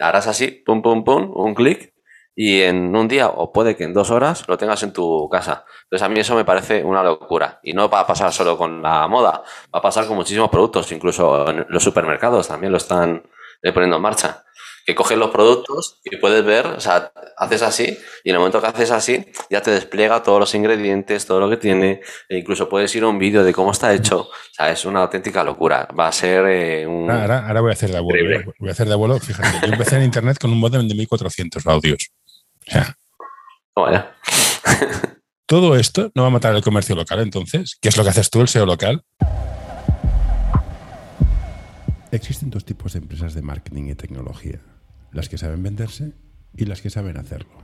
[0.00, 1.94] harás así, pum, pum, pum, un clic,
[2.34, 5.64] y en un día, o puede que en dos horas, lo tengas en tu casa.
[5.84, 7.60] Entonces a mí eso me parece una locura.
[7.62, 9.42] Y no va a pasar solo con la moda,
[9.74, 13.22] va a pasar con muchísimos productos, incluso en los supermercados también lo están
[13.62, 14.45] eh, poniendo en marcha
[14.86, 18.60] que coges los productos y puedes ver, o sea, haces así y en el momento
[18.60, 22.68] que haces así ya te despliega todos los ingredientes, todo lo que tiene, e incluso
[22.68, 24.20] puedes ir a un vídeo de cómo está hecho.
[24.20, 25.88] O sea, es una auténtica locura.
[25.98, 27.10] Va a ser eh, un...
[27.10, 28.38] Ahora, ahora, voy a hacer de abuelo.
[28.38, 28.44] ¿eh?
[28.60, 31.66] Voy a hacer de abuelo, fíjate, yo empecé en internet con un modem de 1400
[31.66, 32.10] audios.
[32.68, 32.96] O sea...
[33.74, 34.14] Vaya.
[35.46, 37.76] Todo esto no va a matar el comercio local, entonces.
[37.80, 39.02] ¿Qué es lo que haces tú, el SEO local?
[42.12, 44.60] Existen dos tipos de empresas de marketing y tecnología
[45.16, 46.12] las que saben venderse
[46.54, 47.56] y las que saben hacerlo.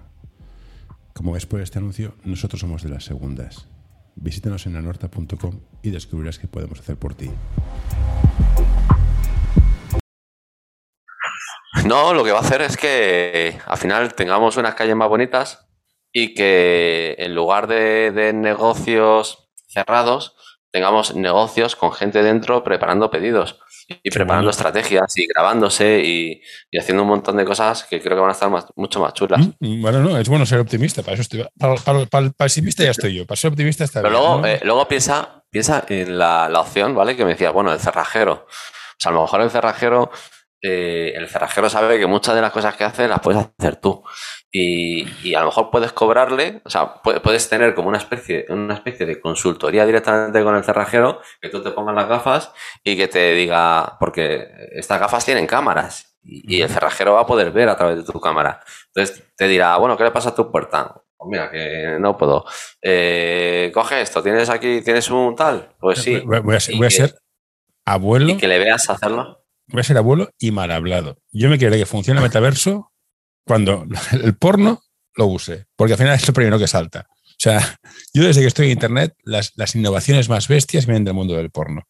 [1.13, 3.69] Como ves por este anuncio, nosotros somos de las segundas.
[4.15, 7.31] Visítanos en anorta.com y descubrirás qué podemos hacer por ti.
[11.85, 15.69] No, lo que va a hacer es que al final tengamos unas calles más bonitas
[16.11, 20.37] y que en lugar de, de negocios cerrados,
[20.73, 23.59] tengamos negocios con gente dentro preparando pedidos
[24.03, 28.21] y preparando estrategias y grabándose y, y, haciendo un montón de cosas que creo que
[28.21, 29.47] van a estar más, mucho más chulas.
[29.61, 31.47] Mm, bueno, no, es bueno ser optimista, para eso estoy.
[31.59, 34.23] Para, para, para el pesimista ya estoy yo, para ser optimista está Pero bien.
[34.23, 34.47] luego, ¿no?
[34.47, 37.17] eh, luego piensa, piensa en la, la, opción, ¿vale?
[37.17, 38.33] Que me decías, bueno, el cerrajero.
[38.33, 40.11] O sea, a lo mejor el cerrajero,
[40.63, 44.05] eh, el cerrajero sabe que muchas de las cosas que hace las puedes hacer tú.
[44.51, 48.75] Y, y, a lo mejor puedes cobrarle, o sea, puedes tener como una especie, una
[48.75, 52.53] especie de consultoría directamente con el cerrajero, que tú te pongas las gafas
[52.85, 57.51] y que te diga, porque estas gafas tienen cámaras y, el cerrajero va a poder
[57.51, 58.61] ver a través de tu cámara.
[58.95, 61.03] Entonces te dirá, bueno, ¿qué le pasa a tu puerta?
[61.17, 62.45] Pues mira, que no puedo.
[62.81, 65.71] Eh, coge esto, ¿tienes aquí, tienes un tal?
[65.81, 66.21] Pues sí.
[66.21, 67.19] Voy a ser, voy a ser
[67.85, 68.29] abuelo.
[68.31, 69.42] Y que le veas hacerlo.
[69.73, 71.19] Voy a ser abuelo y mal hablado.
[71.33, 72.93] Yo me quiero que funcione el metaverso
[73.45, 74.83] cuando el porno
[75.17, 77.07] lo use, porque al final es lo primero que salta.
[77.11, 77.61] O sea,
[78.15, 81.51] yo desde que estoy en Internet, las, las innovaciones más bestias vienen del mundo del
[81.51, 81.83] porno.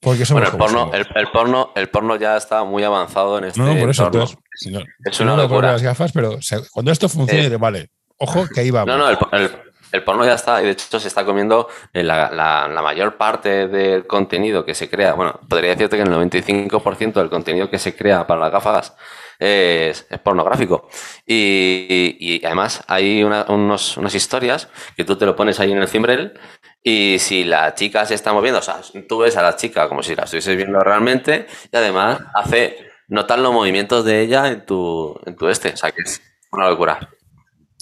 [0.00, 3.60] Porque bueno, el porno, el, el, porno, el porno ya está muy avanzado en este
[3.60, 4.06] No, no por eso.
[4.06, 4.38] Entonces,
[4.70, 5.72] no, es una no locura.
[5.72, 8.88] las gafas, pero o sea, cuando esto funcione, eh, vale, ojo que ahí vamos.
[8.88, 9.50] No, no, el, el,
[9.92, 14.06] el, porno ya está, y de hecho se está comiendo la, la, mayor parte del
[14.06, 15.14] contenido que se crea.
[15.14, 18.96] Bueno, podría decirte que el 95% del contenido que se crea para las gafas
[19.38, 20.88] es, pornográfico.
[21.26, 25.78] Y, y, además hay una, unos, unas historias que tú te lo pones ahí en
[25.78, 26.38] el cimbrel
[26.82, 30.02] y si la chica se está moviendo, o sea, tú ves a la chica como
[30.02, 32.76] si la estuvieses viendo realmente y además hace
[33.08, 35.70] notar los movimientos de ella en tu, en tu este.
[35.70, 36.20] O sea, que es
[36.52, 37.08] una locura.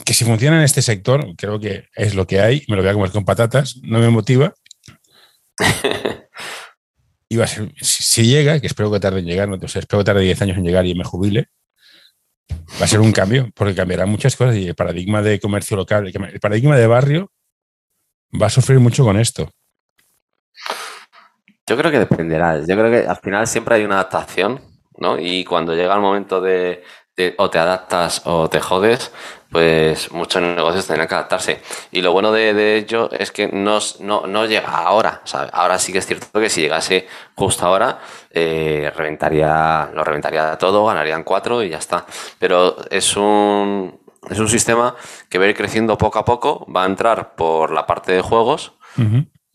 [0.05, 2.91] Que si funciona en este sector, creo que es lo que hay, me lo voy
[2.91, 4.55] a comer con patatas, no me motiva.
[7.29, 9.69] y va a ser, si, si, llega, que espero que tarde en llegar, no, o
[9.69, 11.49] sea, espero que tarde 10 años en llegar y me jubile,
[12.81, 16.07] va a ser un cambio, porque cambiará muchas cosas y el paradigma de comercio local,
[16.07, 17.33] el paradigma de barrio
[18.41, 19.51] va a sufrir mucho con esto.
[21.67, 22.59] Yo creo que dependerá.
[22.61, 24.61] Yo creo que al final siempre hay una adaptación,
[24.99, 25.19] ¿no?
[25.19, 26.83] Y cuando llega el momento de,
[27.17, 29.13] de o te adaptas o te jodes,
[29.53, 31.61] pues muchos negocios tendrán que adaptarse.
[31.91, 35.23] Y lo bueno de, de ello es que no, no, no llega ahora.
[35.53, 40.87] Ahora sí que es cierto que si llegase justo ahora, eh, reventaría, lo reventaría todo,
[40.87, 42.07] ganarían cuatro y ya está.
[42.39, 44.97] Pero es un, es un sistema
[45.29, 48.23] que va a ir creciendo poco a poco, va a entrar por la parte de
[48.23, 48.73] juegos.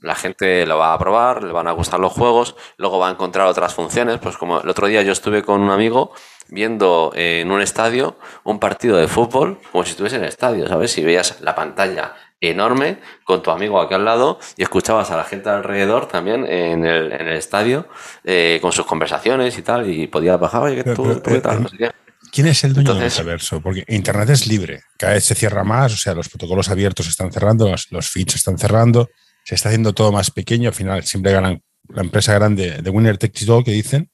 [0.08, 3.12] La gente lo va a probar, le van a gustar los juegos, luego va a
[3.12, 4.20] encontrar otras funciones.
[4.20, 6.14] Pues como el otro día yo estuve con un amigo
[6.48, 8.16] viendo en un estadio
[8.46, 10.92] un partido de fútbol, como si estuviese en el estadio, ¿sabes?
[10.92, 15.26] Si veías la pantalla enorme con tu amigo aquí al lado y escuchabas a la
[15.26, 17.88] gente alrededor también en el, en el estadio
[18.24, 21.64] eh, con sus conversaciones y tal, y podías bajar, oye, ¿tú, pero, tú, qué tal?
[21.64, 21.92] No sé qué.
[22.32, 23.62] ¿Quién es el dueño Entonces, del metaverso?
[23.62, 27.32] Porque Internet es libre, cada vez se cierra más, o sea, los protocolos abiertos están
[27.32, 29.10] cerrando, los, los feeds están cerrando,
[29.48, 33.18] se está haciendo todo más pequeño, al final siempre ganan la empresa grande de Winner
[33.22, 34.12] It All que dicen.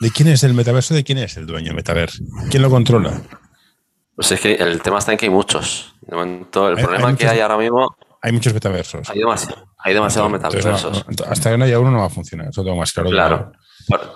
[0.00, 0.94] ¿De quién es el metaverso?
[0.94, 2.24] ¿De quién es el dueño del metaverso?
[2.50, 3.20] ¿Quién lo controla?
[4.14, 5.94] Pues es que el tema está en que hay muchos.
[6.00, 7.96] De momento, el hay, problema hay muchos, que hay ahora mismo.
[8.22, 9.10] Hay muchos metaversos.
[9.10, 10.82] Hay, demasiado, hay demasiados metaversos.
[10.84, 12.48] No, no, hasta que no haya uno no va a funcionar.
[12.48, 13.10] Eso tengo más claro.
[13.10, 13.52] Claro.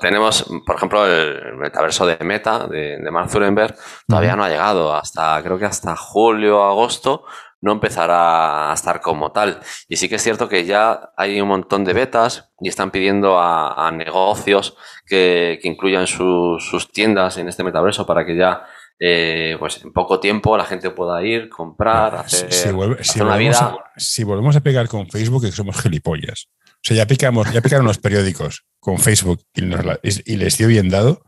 [0.00, 3.76] Tenemos, por ejemplo, el metaverso de Meta, de, de Mark Zuckerberg,
[4.09, 4.37] todavía uh -huh.
[4.38, 4.96] no ha llegado.
[4.96, 7.24] Hasta, creo que hasta julio, agosto,
[7.61, 9.61] no empezará a estar como tal.
[9.88, 13.38] Y sí que es cierto que ya hay un montón de betas y están pidiendo
[13.38, 18.64] a, a negocios que, que incluyan su, sus tiendas en este metaverso para que ya
[19.03, 23.20] eh, pues en poco tiempo la gente pueda ir, comprar, hacer, si, vuelve, hacer si
[23.23, 23.68] una volvemos vida.
[23.68, 26.49] A, si volvemos a pegar con Facebook, que somos gilipollas.
[26.75, 30.59] O sea, ya picamos, ya picaron los periódicos con Facebook y, nos la, y, les
[30.59, 31.23] dio bien dado.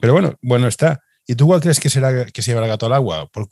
[0.00, 1.00] Pero bueno, bueno está.
[1.26, 3.28] ¿Y tú cuál crees que será que se lleva el gato al agua?
[3.30, 3.46] Por,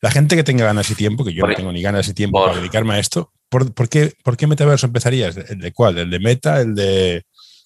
[0.00, 2.14] la gente que tenga ganas y tiempo, que yo por, no tengo ni ganas y
[2.14, 5.36] tiempo por, para dedicarme a esto, ¿por, por, qué, ¿por qué metaverso empezarías?
[5.36, 5.98] ¿El de cuál?
[5.98, 6.60] ¿El de Meta?
[6.60, 7.24] ¿El de.?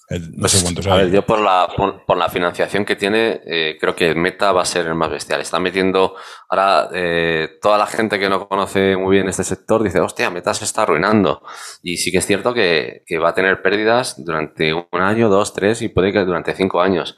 [0.08, 3.76] El, no sé cuántos a ver, yo por la, por, la financiación que tiene, eh,
[3.80, 5.40] creo que Meta va a ser el más bestial.
[5.40, 6.16] Está metiendo
[6.48, 10.52] ahora eh, toda la gente que no conoce muy bien este sector dice, hostia, Meta
[10.52, 11.44] se está arruinando.
[11.80, 15.54] Y sí que es cierto que, que va a tener pérdidas durante un año, dos,
[15.54, 17.16] tres y puede que durante cinco años.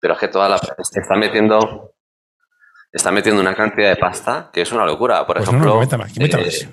[0.00, 1.91] Pero es que toda la está metiendo
[2.92, 5.26] está metiendo una cantidad de pasta que es una locura.
[5.26, 5.82] Por pues ejemplo, no.
[5.82, 6.68] Eh,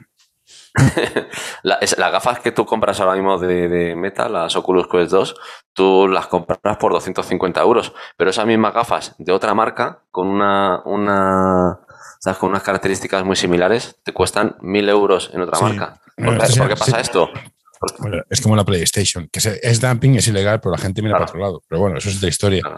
[1.64, 5.36] las gafas que tú compras ahora mismo de, de, Meta, las Oculus Quest 2,
[5.74, 10.82] tú las compras por 250 euros, pero esas mismas gafas de otra marca, con una,
[10.86, 11.80] una
[12.20, 12.38] ¿sabes?
[12.38, 15.64] Con unas características muy similares, te cuestan mil euros en otra Sí.
[15.64, 16.02] marca.
[16.18, 17.02] Bueno, ¿Por, qué- esto por sí- qué pasa sí.
[17.02, 17.30] esto?
[18.00, 21.26] Bueno, es como la PlayStation, que es dumping, es ilegal, pero la gente mira Claro.
[21.26, 21.62] para otro lado.
[21.68, 22.62] Pero bueno, eso es otra historia.
[22.62, 22.78] Claro.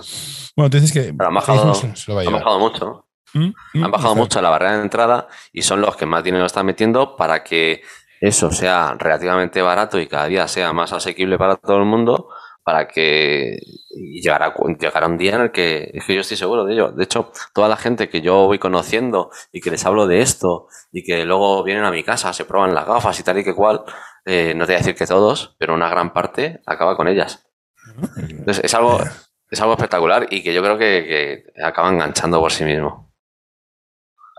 [0.56, 2.44] Bueno, tú dices que Pero han bajado, Facebook se, se lo va a han llevar.
[2.44, 3.06] bajado mucho.
[3.34, 3.52] ¿Mm?
[3.74, 3.84] ¿Mm?
[3.84, 7.16] Han bajado mucho la barrera de entrada y son los que más dinero están metiendo
[7.16, 7.82] para que
[8.20, 12.30] eso sea relativamente barato y cada día sea más asequible para todo el mundo,
[12.64, 14.78] para que y llegará, un
[15.18, 16.92] día en el que, es que yo estoy seguro de ello.
[16.92, 20.68] De hecho, toda la gente que yo voy conociendo y que les hablo de esto
[20.92, 23.56] y que luego vienen a mi casa, se prueban las gafas y tal y que
[23.56, 23.84] cual,
[24.26, 27.48] eh, no te voy a decir que todos, pero una gran parte acaba con ellas.
[28.18, 29.00] Entonces, es algo,
[29.50, 33.11] es algo espectacular y que yo creo que, que acaba enganchando por sí mismo.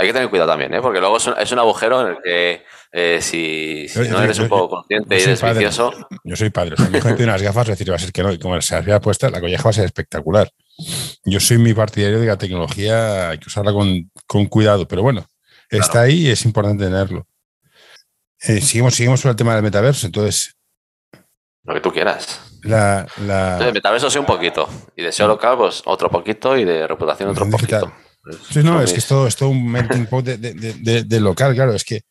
[0.03, 0.81] Hay que tener cuidado también, ¿eh?
[0.83, 4.21] porque luego es un, es un agujero en el que eh, si, si Yo- no
[4.23, 5.55] eres yo- un poco yo- consciente y eres padre.
[5.61, 5.93] vicioso,
[6.25, 6.75] Yo soy padre.
[6.75, 8.33] O sea, mi hijo pide unas gafas, es decir, va a ser que no.
[8.33, 10.51] Y como se las había puesta, la colleja va a ser espectacular.
[11.25, 14.89] Yo soy muy partidario de que la tecnología hay que usarla con, con cuidado.
[14.89, 15.25] Pero bueno,
[15.71, 17.27] está ahí y es importante tenerlo.
[18.41, 20.05] Eh, seguimos, seguimos sobre el tema del metaverso.
[20.07, 20.57] Entonces,
[21.63, 22.41] lo que tú quieras.
[22.65, 24.69] la, la, Entonces, metaverso sí un poquito.
[24.97, 26.57] Y de SEO local, pues otro poquito.
[26.59, 27.93] Y de reputación otro Digital.
[28.23, 28.45] Poquito.
[28.53, 31.21] Sí, no, es que es todo, es todo un melting pot de, de- de- de-
[31.21, 31.75] local, claro.
[31.75, 32.03] Es que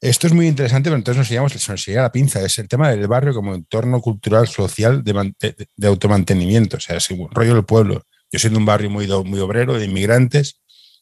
[0.00, 2.40] esto es muy interesante, pero entonces nos llegamos, nos llega la pinza.
[2.42, 6.78] Es el tema del barrio como entorno cultural, social, de, man- de- de automantenimiento.
[6.78, 8.02] O sea, es un rollo del pueblo.
[8.32, 10.60] Yo soy de un barrio muy, muy obrero, de inmigrantes,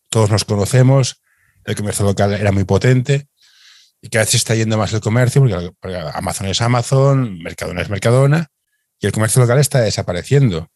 [0.09, 1.21] todos nos conocemos,
[1.65, 3.27] el comercio local era muy potente
[4.01, 7.83] y cada vez se está yendo más el comercio, porque, porque Amazon es Amazon, Mercadona
[7.83, 8.47] es Mercadona,
[8.99, 10.69] y el comercio local está desapareciendo.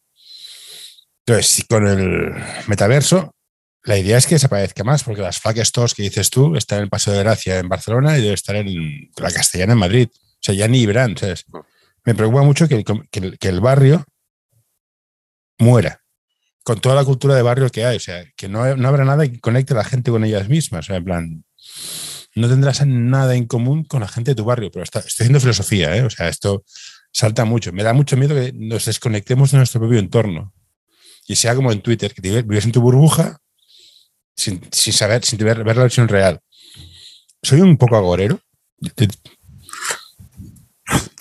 [1.25, 2.33] Entonces, con el
[2.67, 3.33] metaverso
[3.85, 6.83] la idea es que desaparezca más, porque las flag stores que dices tú están en
[6.85, 10.07] el Paseo de Gracia en Barcelona y debe estar en la Castellana en Madrid.
[10.13, 11.45] O sea, ya ni Ibrán, ¿sabes?
[12.05, 14.05] Me preocupa mucho que el, que el- que el barrio
[15.59, 16.01] muera,
[16.63, 17.97] con toda la cultura de barrio que hay.
[17.97, 20.85] O sea, que no, no habrá nada que conecte a la gente con ellas mismas.
[20.85, 21.45] O sea, en plan,
[22.35, 25.39] no tendrás nada en común con la gente de tu barrio, pero está, estoy haciendo
[25.39, 26.03] filosofía, ¿eh?
[26.03, 26.63] O sea, esto
[27.11, 27.71] salta mucho.
[27.71, 30.53] Me da mucho miedo que nos desconectemos de nuestro propio entorno.
[31.27, 33.39] Y sea como en Twitter, que te vives en tu burbuja
[34.35, 36.39] sin, sin saber, sin ver, ver la versión real.
[37.41, 38.39] Soy un poco agorero.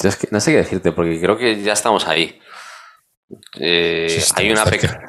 [0.03, 2.41] Es que no sé qué decirte, porque creo que ya estamos ahí.
[3.59, 5.01] Eh, Sí, hay una pequeña.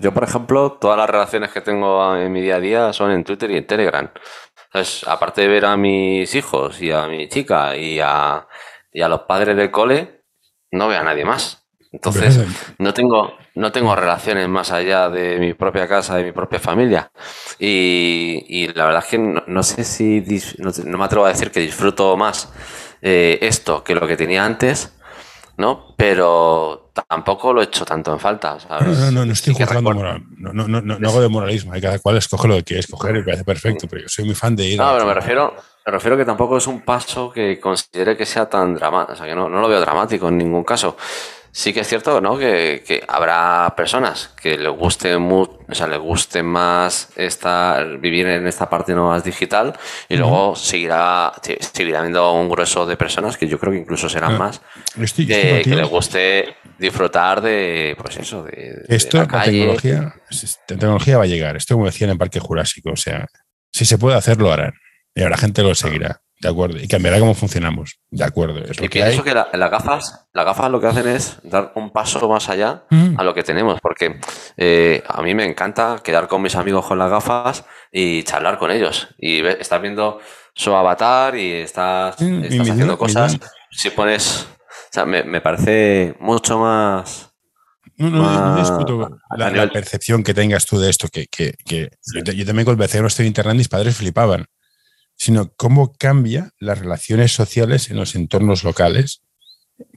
[0.00, 3.24] yo, por ejemplo, todas las relaciones que tengo en mi día a día son en
[3.24, 4.10] Twitter y en Telegram.
[4.66, 8.46] Entonces, aparte de ver a mis hijos y a mi chica y a,
[8.92, 10.24] y a los padres del cole,
[10.70, 11.59] no veo a nadie más.
[11.92, 12.40] Entonces,
[12.78, 17.10] no tengo, no tengo relaciones más allá de mi propia casa, de mi propia familia.
[17.58, 21.24] Y, y la verdad es que no, no sé si, dis- no, no me atrevo
[21.26, 22.52] a decir que disfruto más
[23.02, 24.92] eh, esto que lo que tenía antes,
[25.56, 25.94] ¿no?
[25.96, 28.98] Pero tampoco lo he hecho tanto en falta, ¿sabes?
[28.98, 30.22] No, no, no, estoy juzgando moral.
[30.38, 31.72] No, no, no, no, hago de moralismo.
[31.72, 34.24] Hay cada cual escoge lo que quiere escoger y me parece perfecto, pero yo soy
[34.24, 34.78] muy fan de ir.
[34.78, 35.54] No, pero me refiero,
[35.86, 39.12] me refiero que tampoco es un paso que considere que sea tan dramático.
[39.12, 40.96] O sea, que no, no lo veo dramático en ningún caso.
[41.52, 42.38] Sí que es cierto, ¿no?
[42.38, 48.26] Que, que habrá personas que les guste mu- o sea, les guste más esta, vivir
[48.28, 49.76] en esta parte no más digital
[50.08, 54.34] y luego seguirá, seguirá habiendo un grueso de personas que yo creo que incluso serán
[54.34, 54.60] Ah, más
[55.00, 60.76] estoy que, les guste disfrutar de, pues eso, de, de Esto, la la tecnología, la
[60.76, 61.56] tecnología va a llegar.
[61.56, 62.90] Esto como decían en Parque Jurásico.
[62.92, 63.26] O sea,
[63.72, 64.72] si se puede hacer, lo harán.
[65.14, 66.20] Y ahora la gente lo seguirá.
[66.40, 66.78] De acuerdo.
[66.78, 67.98] Y cambiará cómo funcionamos.
[68.10, 68.60] De acuerdo.
[68.64, 69.10] Es lo Y que hay.
[69.10, 72.48] pienso que la- las gafas, las gafas lo que hacen es dar un paso más
[72.48, 73.20] allá Mm.
[73.20, 74.18] a lo que tenemos, porque
[74.56, 78.70] eh, a mí me encanta quedar con mis amigos con las gafas y charlar con
[78.70, 79.08] ellos.
[79.18, 80.18] Y ve- estás viendo
[80.54, 83.38] su avatar y estás, Mm, estás haciendo cosas.
[83.70, 84.46] Si pones.
[84.90, 87.28] O sea, me, me parece mucho más.
[87.96, 88.22] No, no,
[88.54, 92.72] no discuto la, percepción que tengas tú de esto, que, que- que yo, también con
[92.72, 94.46] el no estoy en internet, mis padres flipaban,
[95.20, 99.20] sino cómo cambia las relaciones sociales en los entornos locales,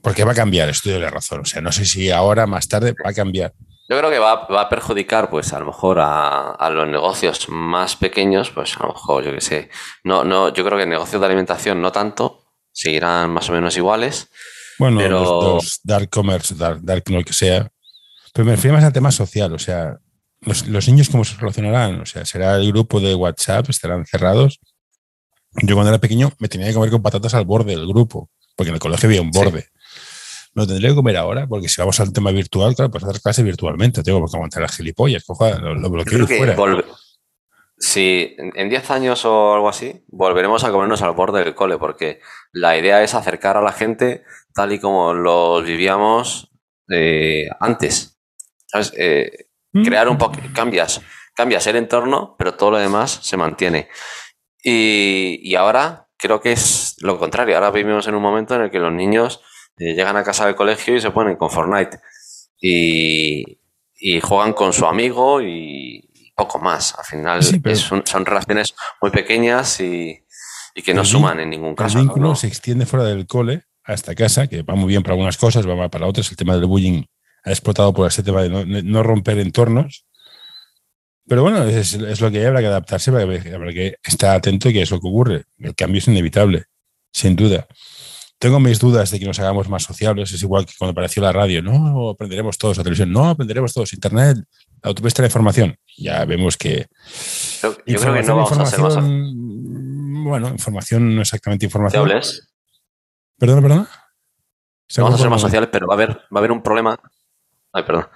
[0.02, 2.68] porque va a cambiar, estoy de la razón, o sea, no sé si ahora, más
[2.68, 3.54] tarde, va a cambiar.
[3.88, 7.48] Yo creo que va, va a perjudicar, pues, a lo mejor a, a los negocios
[7.48, 9.70] más pequeños, pues, a lo mejor, yo qué sé.
[10.04, 14.28] No, no, yo creo que negocios de alimentación no tanto, seguirán más o menos iguales.
[14.78, 17.70] Bueno, Pero- los, los dark commerce, dark, dark lo que sea,
[18.34, 19.96] pero me refiero más al tema social, o sea,
[20.42, 24.60] los, los niños cómo se relacionarán, o sea, será el grupo de WhatsApp, estarán cerrados.
[25.62, 28.68] Yo cuando era pequeño me tenía que comer con patatas al borde del grupo, porque
[28.70, 29.38] en el colegio había un Sí.
[29.38, 29.68] borde.
[30.54, 33.42] Lo tendré que comer ahora, porque si vamos al tema virtual, claro, pues hacer clase
[33.42, 36.84] virtualmente, tengo que aguantar las gilipollas, coja, lo, lo bloqueo creo y fuera.
[37.76, 41.76] si en en 10 años o algo así, volveremos a comernos al borde del cole,
[41.78, 42.20] porque
[42.52, 44.22] la idea es acercar a la gente
[44.54, 46.50] tal y como los vivíamos
[46.88, 48.18] eh, antes.
[48.66, 48.92] ¿Sabes?
[48.96, 49.30] Eh,
[49.76, 49.84] Mm.
[49.84, 51.00] crear un poco, cambias,
[51.34, 53.88] cambias el entorno, pero todo lo demás se mantiene.
[54.64, 57.54] Y, y ahora creo que es lo contrario.
[57.54, 59.42] Ahora vivimos en un momento en el que los niños
[59.78, 62.00] eh, llegan a casa del colegio y se ponen con Fortnite.
[62.60, 63.60] Y,
[63.94, 66.94] y juegan con su amigo y poco más.
[66.98, 70.20] Al final son, relaciones muy pequeñas y,
[70.84, 71.98] que no suman en ningún caso.
[71.98, 75.36] El vínculo se extiende fuera del cole hasta casa, que va muy bien para algunas
[75.36, 76.30] cosas, va para otras.
[76.30, 77.04] El tema del bullying
[77.44, 80.06] ha explotado por ese tema de no, romper entornos.
[81.26, 84.82] Pero bueno, es, lo que hay, habrá que adaptarse, habrá que estar atento y que
[84.82, 85.44] es lo que ocurre.
[85.58, 86.64] El cambio es inevitable,
[87.12, 87.66] sin duda.
[88.38, 90.30] Tengo mis dudas de que nos hagamos más sociables.
[90.32, 91.62] Es igual que cuando apareció la radio.
[91.62, 93.10] No aprenderemos todos la televisión.
[93.10, 94.36] No aprenderemos todos internet,
[94.82, 95.76] la autopista de la información.
[95.96, 96.86] Ya vemos que.
[97.62, 98.96] Yo, creo que no vamos a ser más.
[98.96, 102.02] Bueno, información no exactamente información.
[102.02, 102.54] Sociables.
[103.38, 103.88] Perdona, perdona.
[104.98, 106.98] Vamos a ser más sociales, pero va a haber, va a haber un problema.
[107.72, 108.08] Ay, perdón.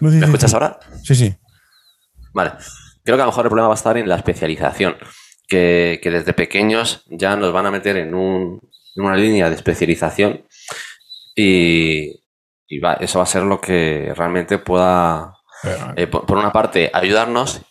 [0.00, 0.78] ¿Me escuchas ahora?
[1.02, 1.36] Sí, sí.
[2.32, 2.52] Vale.
[3.02, 4.96] Creo que a lo mejor el problema va a estar en la especialización.
[5.48, 8.60] Que, que desde pequeños ya nos van a meter en un,
[8.96, 10.44] una línea de especialización
[11.34, 12.20] y,
[13.00, 15.34] eso va a ser lo que realmente pueda,
[15.96, 17.62] eh, por, una parte, ayudarnos,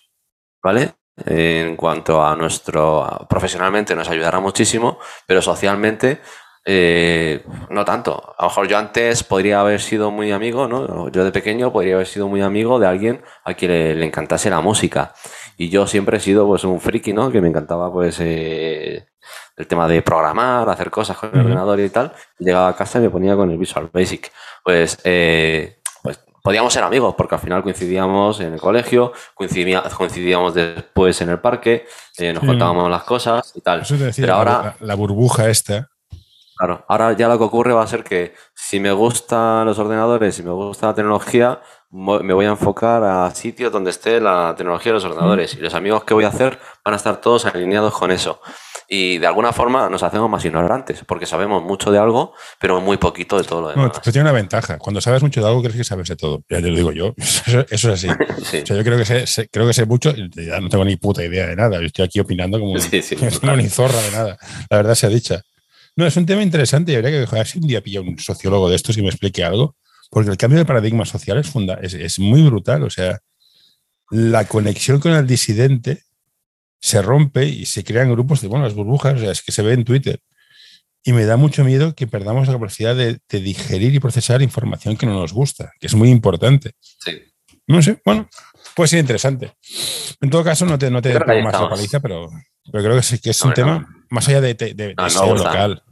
[0.62, 0.96] ¿vale?
[1.26, 6.20] En cuanto a nuestro, profesionalmente nos ayudará muchísimo, pero socialmente
[6.66, 8.36] eh, no tanto.
[8.38, 11.10] A lo mejor yo antes podría haber sido muy amigo, ¿no?
[11.10, 14.62] Yo de pequeño podría haber sido muy amigo de alguien a quien le, encantase la
[14.62, 15.14] música.
[15.58, 17.32] Y yo siempre he sido pues un friki, ¿no?
[17.32, 19.08] Que me encantaba pues eh,
[19.58, 22.14] el tema de programar, hacer cosas con el ordenador y tal.
[22.38, 24.32] Llegaba a casa y me ponía con el Visual Basic.
[24.64, 31.20] Pues, eh, pues podíamos ser amigos porque al final coincidíamos en el colegio, coincidíamos después
[31.22, 31.86] en el parque,
[32.18, 33.84] eh, nos contábamos las cosas y tal.
[34.16, 35.89] Pero ahora la, burbuja esta.
[36.60, 40.36] Claro, ahora ya lo que ocurre va a ser que si me gustan los ordenadores,
[40.36, 44.92] si me gusta la tecnología, me voy a enfocar a sitios donde esté la tecnología
[44.92, 45.54] de los ordenadores.
[45.54, 48.42] Y los amigos que voy a hacer van a estar todos alineados con eso
[48.90, 52.98] y de alguna forma nos hacemos más ignorantes, porque sabemos mucho de algo, pero muy
[52.98, 53.92] poquito de todo lo demás.
[53.94, 54.80] No, tiene una ventaja.
[54.80, 56.44] Cuando sabes mucho de algo, crees que sabes de todo.
[56.50, 57.14] Ya te lo digo yo.
[57.18, 58.08] Eso, es así.
[58.10, 60.96] O sea, yo creo que sé, creo que sé mucho y ya no tengo ni
[60.96, 61.80] puta idea de nada.
[61.80, 64.38] Yo estoy aquí opinando como sí, no tengo ni zorra de nada.
[64.72, 65.44] La verdad sea dicha.
[66.00, 68.70] No, es un tema interesante y habría que dejar si un día pilla un sociólogo
[68.70, 69.76] de estos y me explique algo,
[70.10, 72.84] porque el cambio de paradigma social es, funda es, es muy brutal.
[72.84, 73.20] O sea,
[74.10, 76.04] la conexión con el disidente
[76.80, 79.62] se rompe y se crean grupos de, bueno, las burbujas, o sea, es que se
[79.62, 80.22] ve en Twitter.
[81.04, 85.06] Y me da mucho miedo que perdamos la capacidad de, digerir y procesar información que
[85.06, 86.76] no nos gusta, que es muy importante.
[86.80, 87.24] Sí.
[87.68, 88.30] No sé, bueno,
[88.74, 89.52] puede ser interesante.
[90.22, 92.30] En todo caso, no te, no te más la paliza, pero,
[92.72, 95.84] pero creo que, es un tema más allá de, de, local.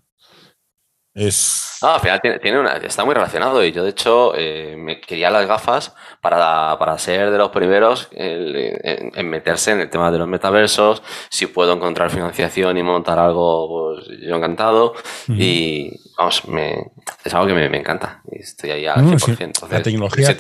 [1.18, 1.80] Es...
[1.82, 5.32] No, al final tiene, una, está muy relacionado y yo de hecho eh, me quería
[5.32, 10.28] las gafas para, para ser de los primeros en, meterse en el tema de los
[10.28, 11.02] metaversos,
[11.32, 14.94] si puedo encontrar financiación y montar algo, pues yo encantado
[15.28, 16.92] y vamos, me,
[17.26, 19.70] es algo que me, encanta y estoy ahí al 100%.
[19.72, 20.38] la tecnología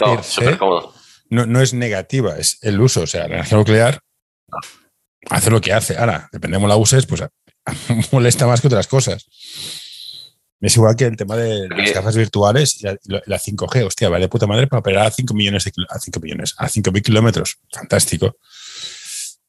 [1.31, 3.99] No, no es negativa, es el uso, o sea, la energía nuclear
[5.27, 5.97] hace lo que hace.
[5.97, 7.23] Ahora, dependemos la uses, pues
[8.11, 9.27] molesta más que otras cosas.
[10.59, 13.85] Es igual que el tema de las gafas virtuales y la, 5G.
[13.85, 17.01] Hostia, vale puta madre para operar a 5 millones, de, a 5 millones, a 5.000
[17.03, 17.57] kilómetros.
[17.71, 18.37] Fantástico.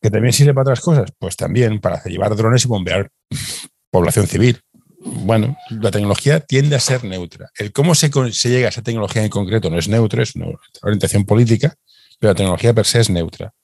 [0.01, 1.11] ¿Que también sirve para otras cosas?
[1.18, 3.11] Pues también para llevar drones y bombear
[3.90, 4.61] población civil.
[5.01, 7.51] Bueno, la tecnología tiende a ser neutra.
[7.57, 10.47] El cómo se, se llega a esa tecnología en concreto no es neutro, es una
[10.83, 11.75] orientación política,
[12.18, 13.55] pero la tecnología per se es neutra.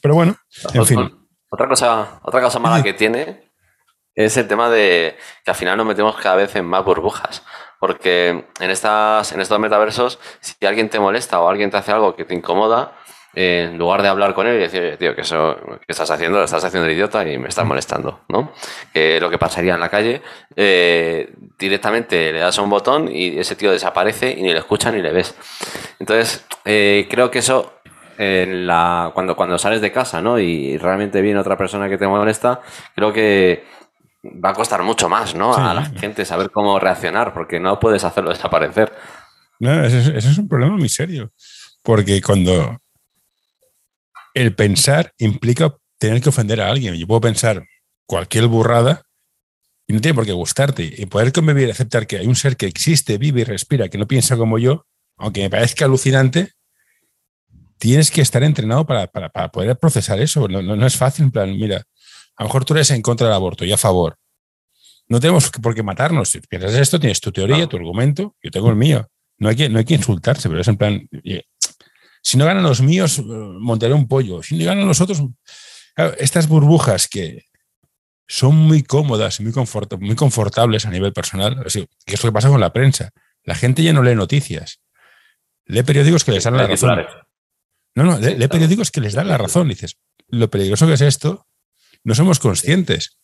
[0.00, 0.36] Pero bueno,
[0.72, 1.10] en fin.
[1.50, 3.41] Otra cosa, otra cosa mala que tiene
[4.14, 7.42] es el tema de que al final nos metemos cada vez en más burbujas.
[7.78, 12.14] Porque en, estas, en estos metaversos, si alguien te molesta o alguien te hace algo
[12.14, 12.92] que te incomoda,
[13.34, 16.38] eh, en lugar de hablar con él y decir, tío, que eso que estás haciendo,
[16.38, 18.52] lo estás haciendo el idiota y me estás molestando, ¿no?
[18.92, 20.22] Que lo que pasaría en la calle,
[20.54, 25.00] eh, directamente le das un botón y ese tío desaparece y ni le escucha ni
[25.00, 25.34] le ves.
[25.98, 27.78] Entonces, eh, creo que eso
[28.14, 30.38] cuando, cuando sales de casa, ¿no?
[30.38, 32.60] Y realmente viene otra persona que te molesta,
[32.94, 33.64] creo que
[34.24, 35.54] va a costar mucho más, ¿no?
[35.54, 38.92] A la gente saber cómo reaccionar, porque no puedes hacerlo desaparecer.
[39.58, 41.32] No, ese, es un problema muy serio.
[41.82, 42.78] Porque cuando
[44.34, 46.94] el pensar implica tener que ofender a alguien.
[46.94, 47.64] Yo puedo pensar
[48.06, 49.02] cualquier burrada
[49.86, 50.92] y no tiene por qué gustarte.
[50.96, 54.08] Y poder convivir, aceptar que hay un ser que existe, vive y respira, que no
[54.08, 54.84] piensa como yo,
[55.16, 56.50] aunque me parezca alucinante,
[57.78, 59.06] tienes que estar entrenado para,
[59.52, 60.48] poder procesar eso.
[60.48, 61.84] No, no, es fácil, en plan, mira,
[62.36, 64.16] a lo mejor tú eres en contra del aborto y a favor.
[65.08, 66.30] No tenemos por qué matarnos.
[66.30, 69.08] Si piensas esto, tienes tu teoría, tu argumento, yo tengo el mío.
[69.38, 71.08] No hay que, no hay que insultarse, pero es en plan.
[72.22, 74.42] Si no ganan los míos, eh, montaré un pollo.
[74.42, 75.22] Si no ganan los otros.
[76.18, 77.44] estas burbujas que
[78.26, 79.52] son muy cómodas y muy,
[80.00, 83.10] muy confortables a nivel personal, que es lo que pasa con la prensa.
[83.44, 84.80] La gente ya no lee noticias.
[85.66, 87.04] Lee periódicos que les dan la razón.
[87.94, 89.68] No, no, lee, periódicos que les dan la razón.
[89.68, 91.46] dices, lo peligroso que es esto,
[92.04, 93.18] no somos conscientes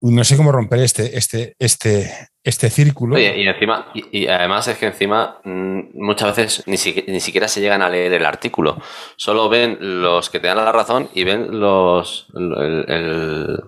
[0.00, 2.10] no sé cómo romper este, este, este,
[2.42, 3.18] este círculo.
[3.18, 6.76] y encima, y, además es que encima mm, muchas veces ni,
[7.12, 8.80] ni, siquiera se llegan a leer el artículo.
[9.16, 13.62] Solo ven los que te dan la razón y ven los el, el,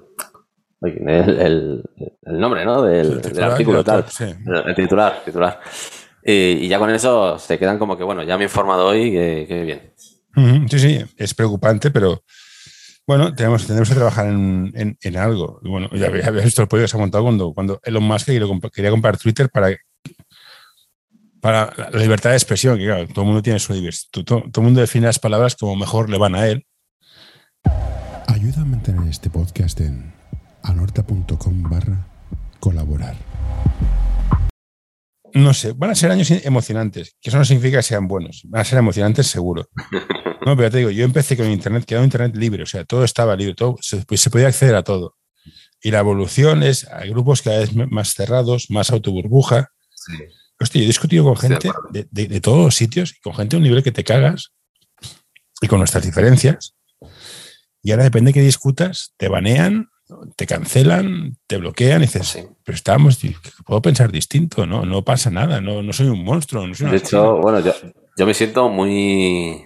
[0.81, 2.83] el, nombre, ¿no?
[2.83, 4.07] Del, artículo tal.
[4.67, 5.61] El, titular, titular.
[6.25, 9.63] Y, ya con eso se quedan como que, bueno, ya me he informado hoy, que,
[9.65, 9.93] bien.
[10.71, 12.23] Sí, sí, es preocupante, pero
[13.07, 15.61] bueno, tenemos, tenemos que trabajar en, en, algo.
[15.63, 18.91] Bueno, ya había visto el pollo que se ha montado cuando, cuando Elon Musk quería
[18.91, 19.77] comprar Twitter para,
[21.41, 24.25] para la libertad de expresión, que claro, todo el mundo tiene su diversidad.
[24.25, 26.65] Todo, el mundo define las palabras como mejor le van a él.
[28.29, 30.15] Ayuda a mantener este podcast en
[30.63, 32.07] anorta.com barra
[32.61, 33.17] colaborar.
[35.35, 38.61] No sé, van a ser años emocionantes, que eso no significa que sean buenos, van
[38.61, 39.67] a ser emocionantes seguro.
[40.45, 42.85] No, pero te digo, yo empecé con Internet, que era un Internet libre, o sea,
[42.85, 45.17] todo estaba libre, todo, se, pues, se podía acceder a todo.
[45.81, 49.71] Y la evolución es a grupos cada vez más cerrados, más autoburbuja.
[49.95, 50.13] Sí.
[50.61, 53.59] Hostia, yo he discutido con gente de, de, todos los sitios y con gente de
[53.59, 54.53] un nivel que te cagas
[55.61, 56.77] y con nuestras diferencias.
[57.83, 59.89] Y ahora depende de que discutas, te banean,
[60.37, 63.19] te cancelan, te bloquean y dices, pero estamos,
[63.67, 66.65] puedo pensar distinto, no, no pasa nada, no, no soy un monstruo.
[66.65, 67.73] No soy de hecho, bueno, yo,
[68.17, 69.65] yo me siento muy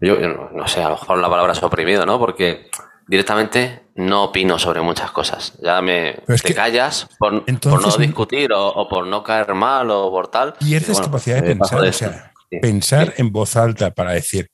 [0.00, 2.18] yo, no sé, a lo mejor la palabra es oprimido, ¿no?
[2.18, 2.70] Porque
[3.08, 5.54] directamente no opino sobre muchas cosas.
[5.60, 10.54] Ya me te callas por, no discutir o, por no caer mal o por tal.
[10.54, 12.32] Pierdes capacidad de pensar, o sea,
[12.62, 14.50] pensar en voz alta para decir,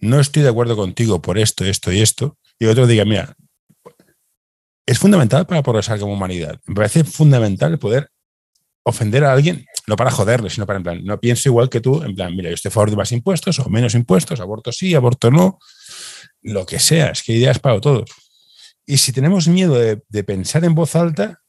[0.00, 3.34] no estoy de acuerdo contigo por esto, esto y esto, y otro diga, mira,
[4.86, 6.58] es fundamental para progresar como humanidad.
[6.66, 8.10] Me parece fundamental poder
[8.84, 12.02] ofender a alguien, no para joderle, sino para en plan, no pienso igual que tú,
[12.02, 14.94] en plan, mira, yo estoy a favor de más impuestos o menos impuestos, aborto sí,
[14.94, 15.58] aborto no,
[16.42, 18.10] lo que sea, es que ideas para todos.
[18.84, 21.40] Y si tenemos miedo de, pensar en voz alta,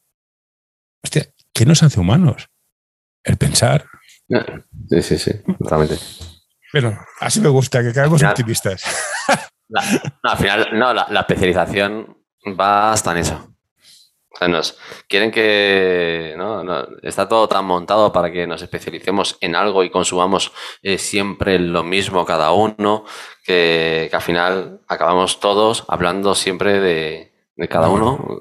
[1.04, 2.48] hostia, ¿qué nos hace humanos?
[3.24, 3.86] El pensar.
[4.90, 5.98] Sí, sí, sí, totalmente.
[6.72, 8.84] Pero así me gusta, que caemos optimistas.
[9.68, 12.18] no, al final, no, la especialización
[12.58, 13.59] va hasta en eso
[15.08, 16.64] quieren que ¿no?
[17.04, 21.84] está todo tan montado para que nos especialicemos en algo y consumamos eh, siempre lo
[21.84, 23.06] mismo cada uno,
[23.44, 27.32] que, al final acabamos todos hablando siempre de,
[27.70, 28.40] cada uno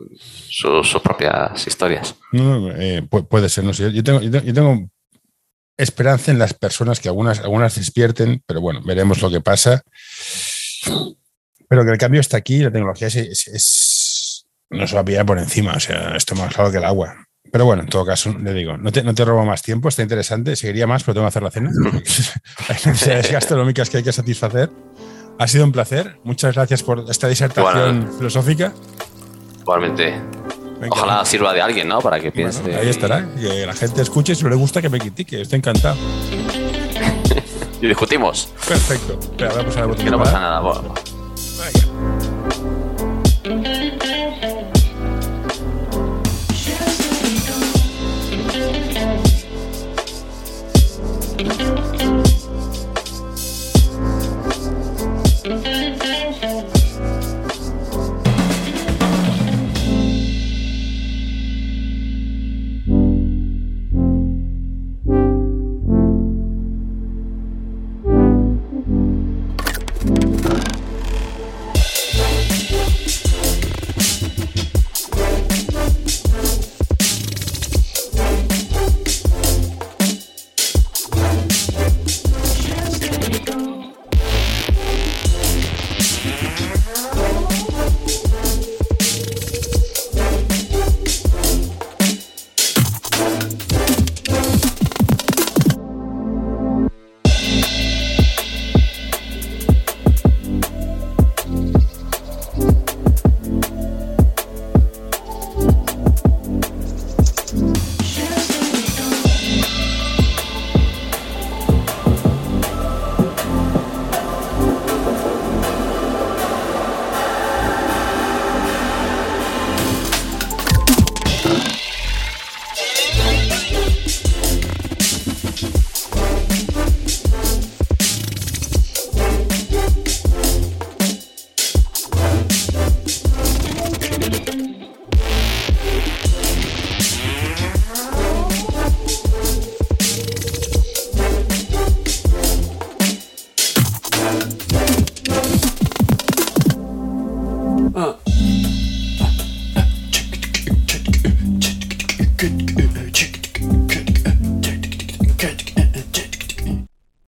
[0.48, 2.14] sus, propias historias.
[2.32, 3.92] Eh, puede ser, no sé.
[3.92, 4.88] Yo tengo,
[5.76, 9.82] esperanza en las personas que algunas, algunas despierten, pero bueno, veremos lo que pasa.
[11.68, 13.87] Pero que el cambio está aquí, la tecnología es
[14.70, 15.74] no se va a pillar por encima.
[15.74, 17.16] O sea, esto más claro que el agua.
[17.50, 20.02] Pero bueno, en todo caso, le digo, no te, no te robo más tiempo, está
[20.02, 21.70] interesante, seguiría más, pero tengo que hacer la cena.
[22.68, 24.70] hay necesidades gastronómicas que hay que satisfacer.
[25.38, 26.18] Ha sido un placer.
[26.24, 28.72] Muchas gracias por esta disertación filosófica.
[29.60, 30.20] Igualmente.
[30.90, 32.00] Ojalá sirva de alguien, ¿no?
[32.00, 32.62] Para que piense.
[32.74, 33.26] ahí estará.
[33.34, 35.40] Que la gente escuche y si no le gusta que me critique.
[35.40, 35.96] Estoy encantado.
[37.80, 38.52] y discutimos.
[38.66, 39.18] Perfecto.
[39.36, 40.60] Pero vamos a la Que no pasa nada.
[40.60, 40.94] Bueno.
[43.48, 43.87] Thank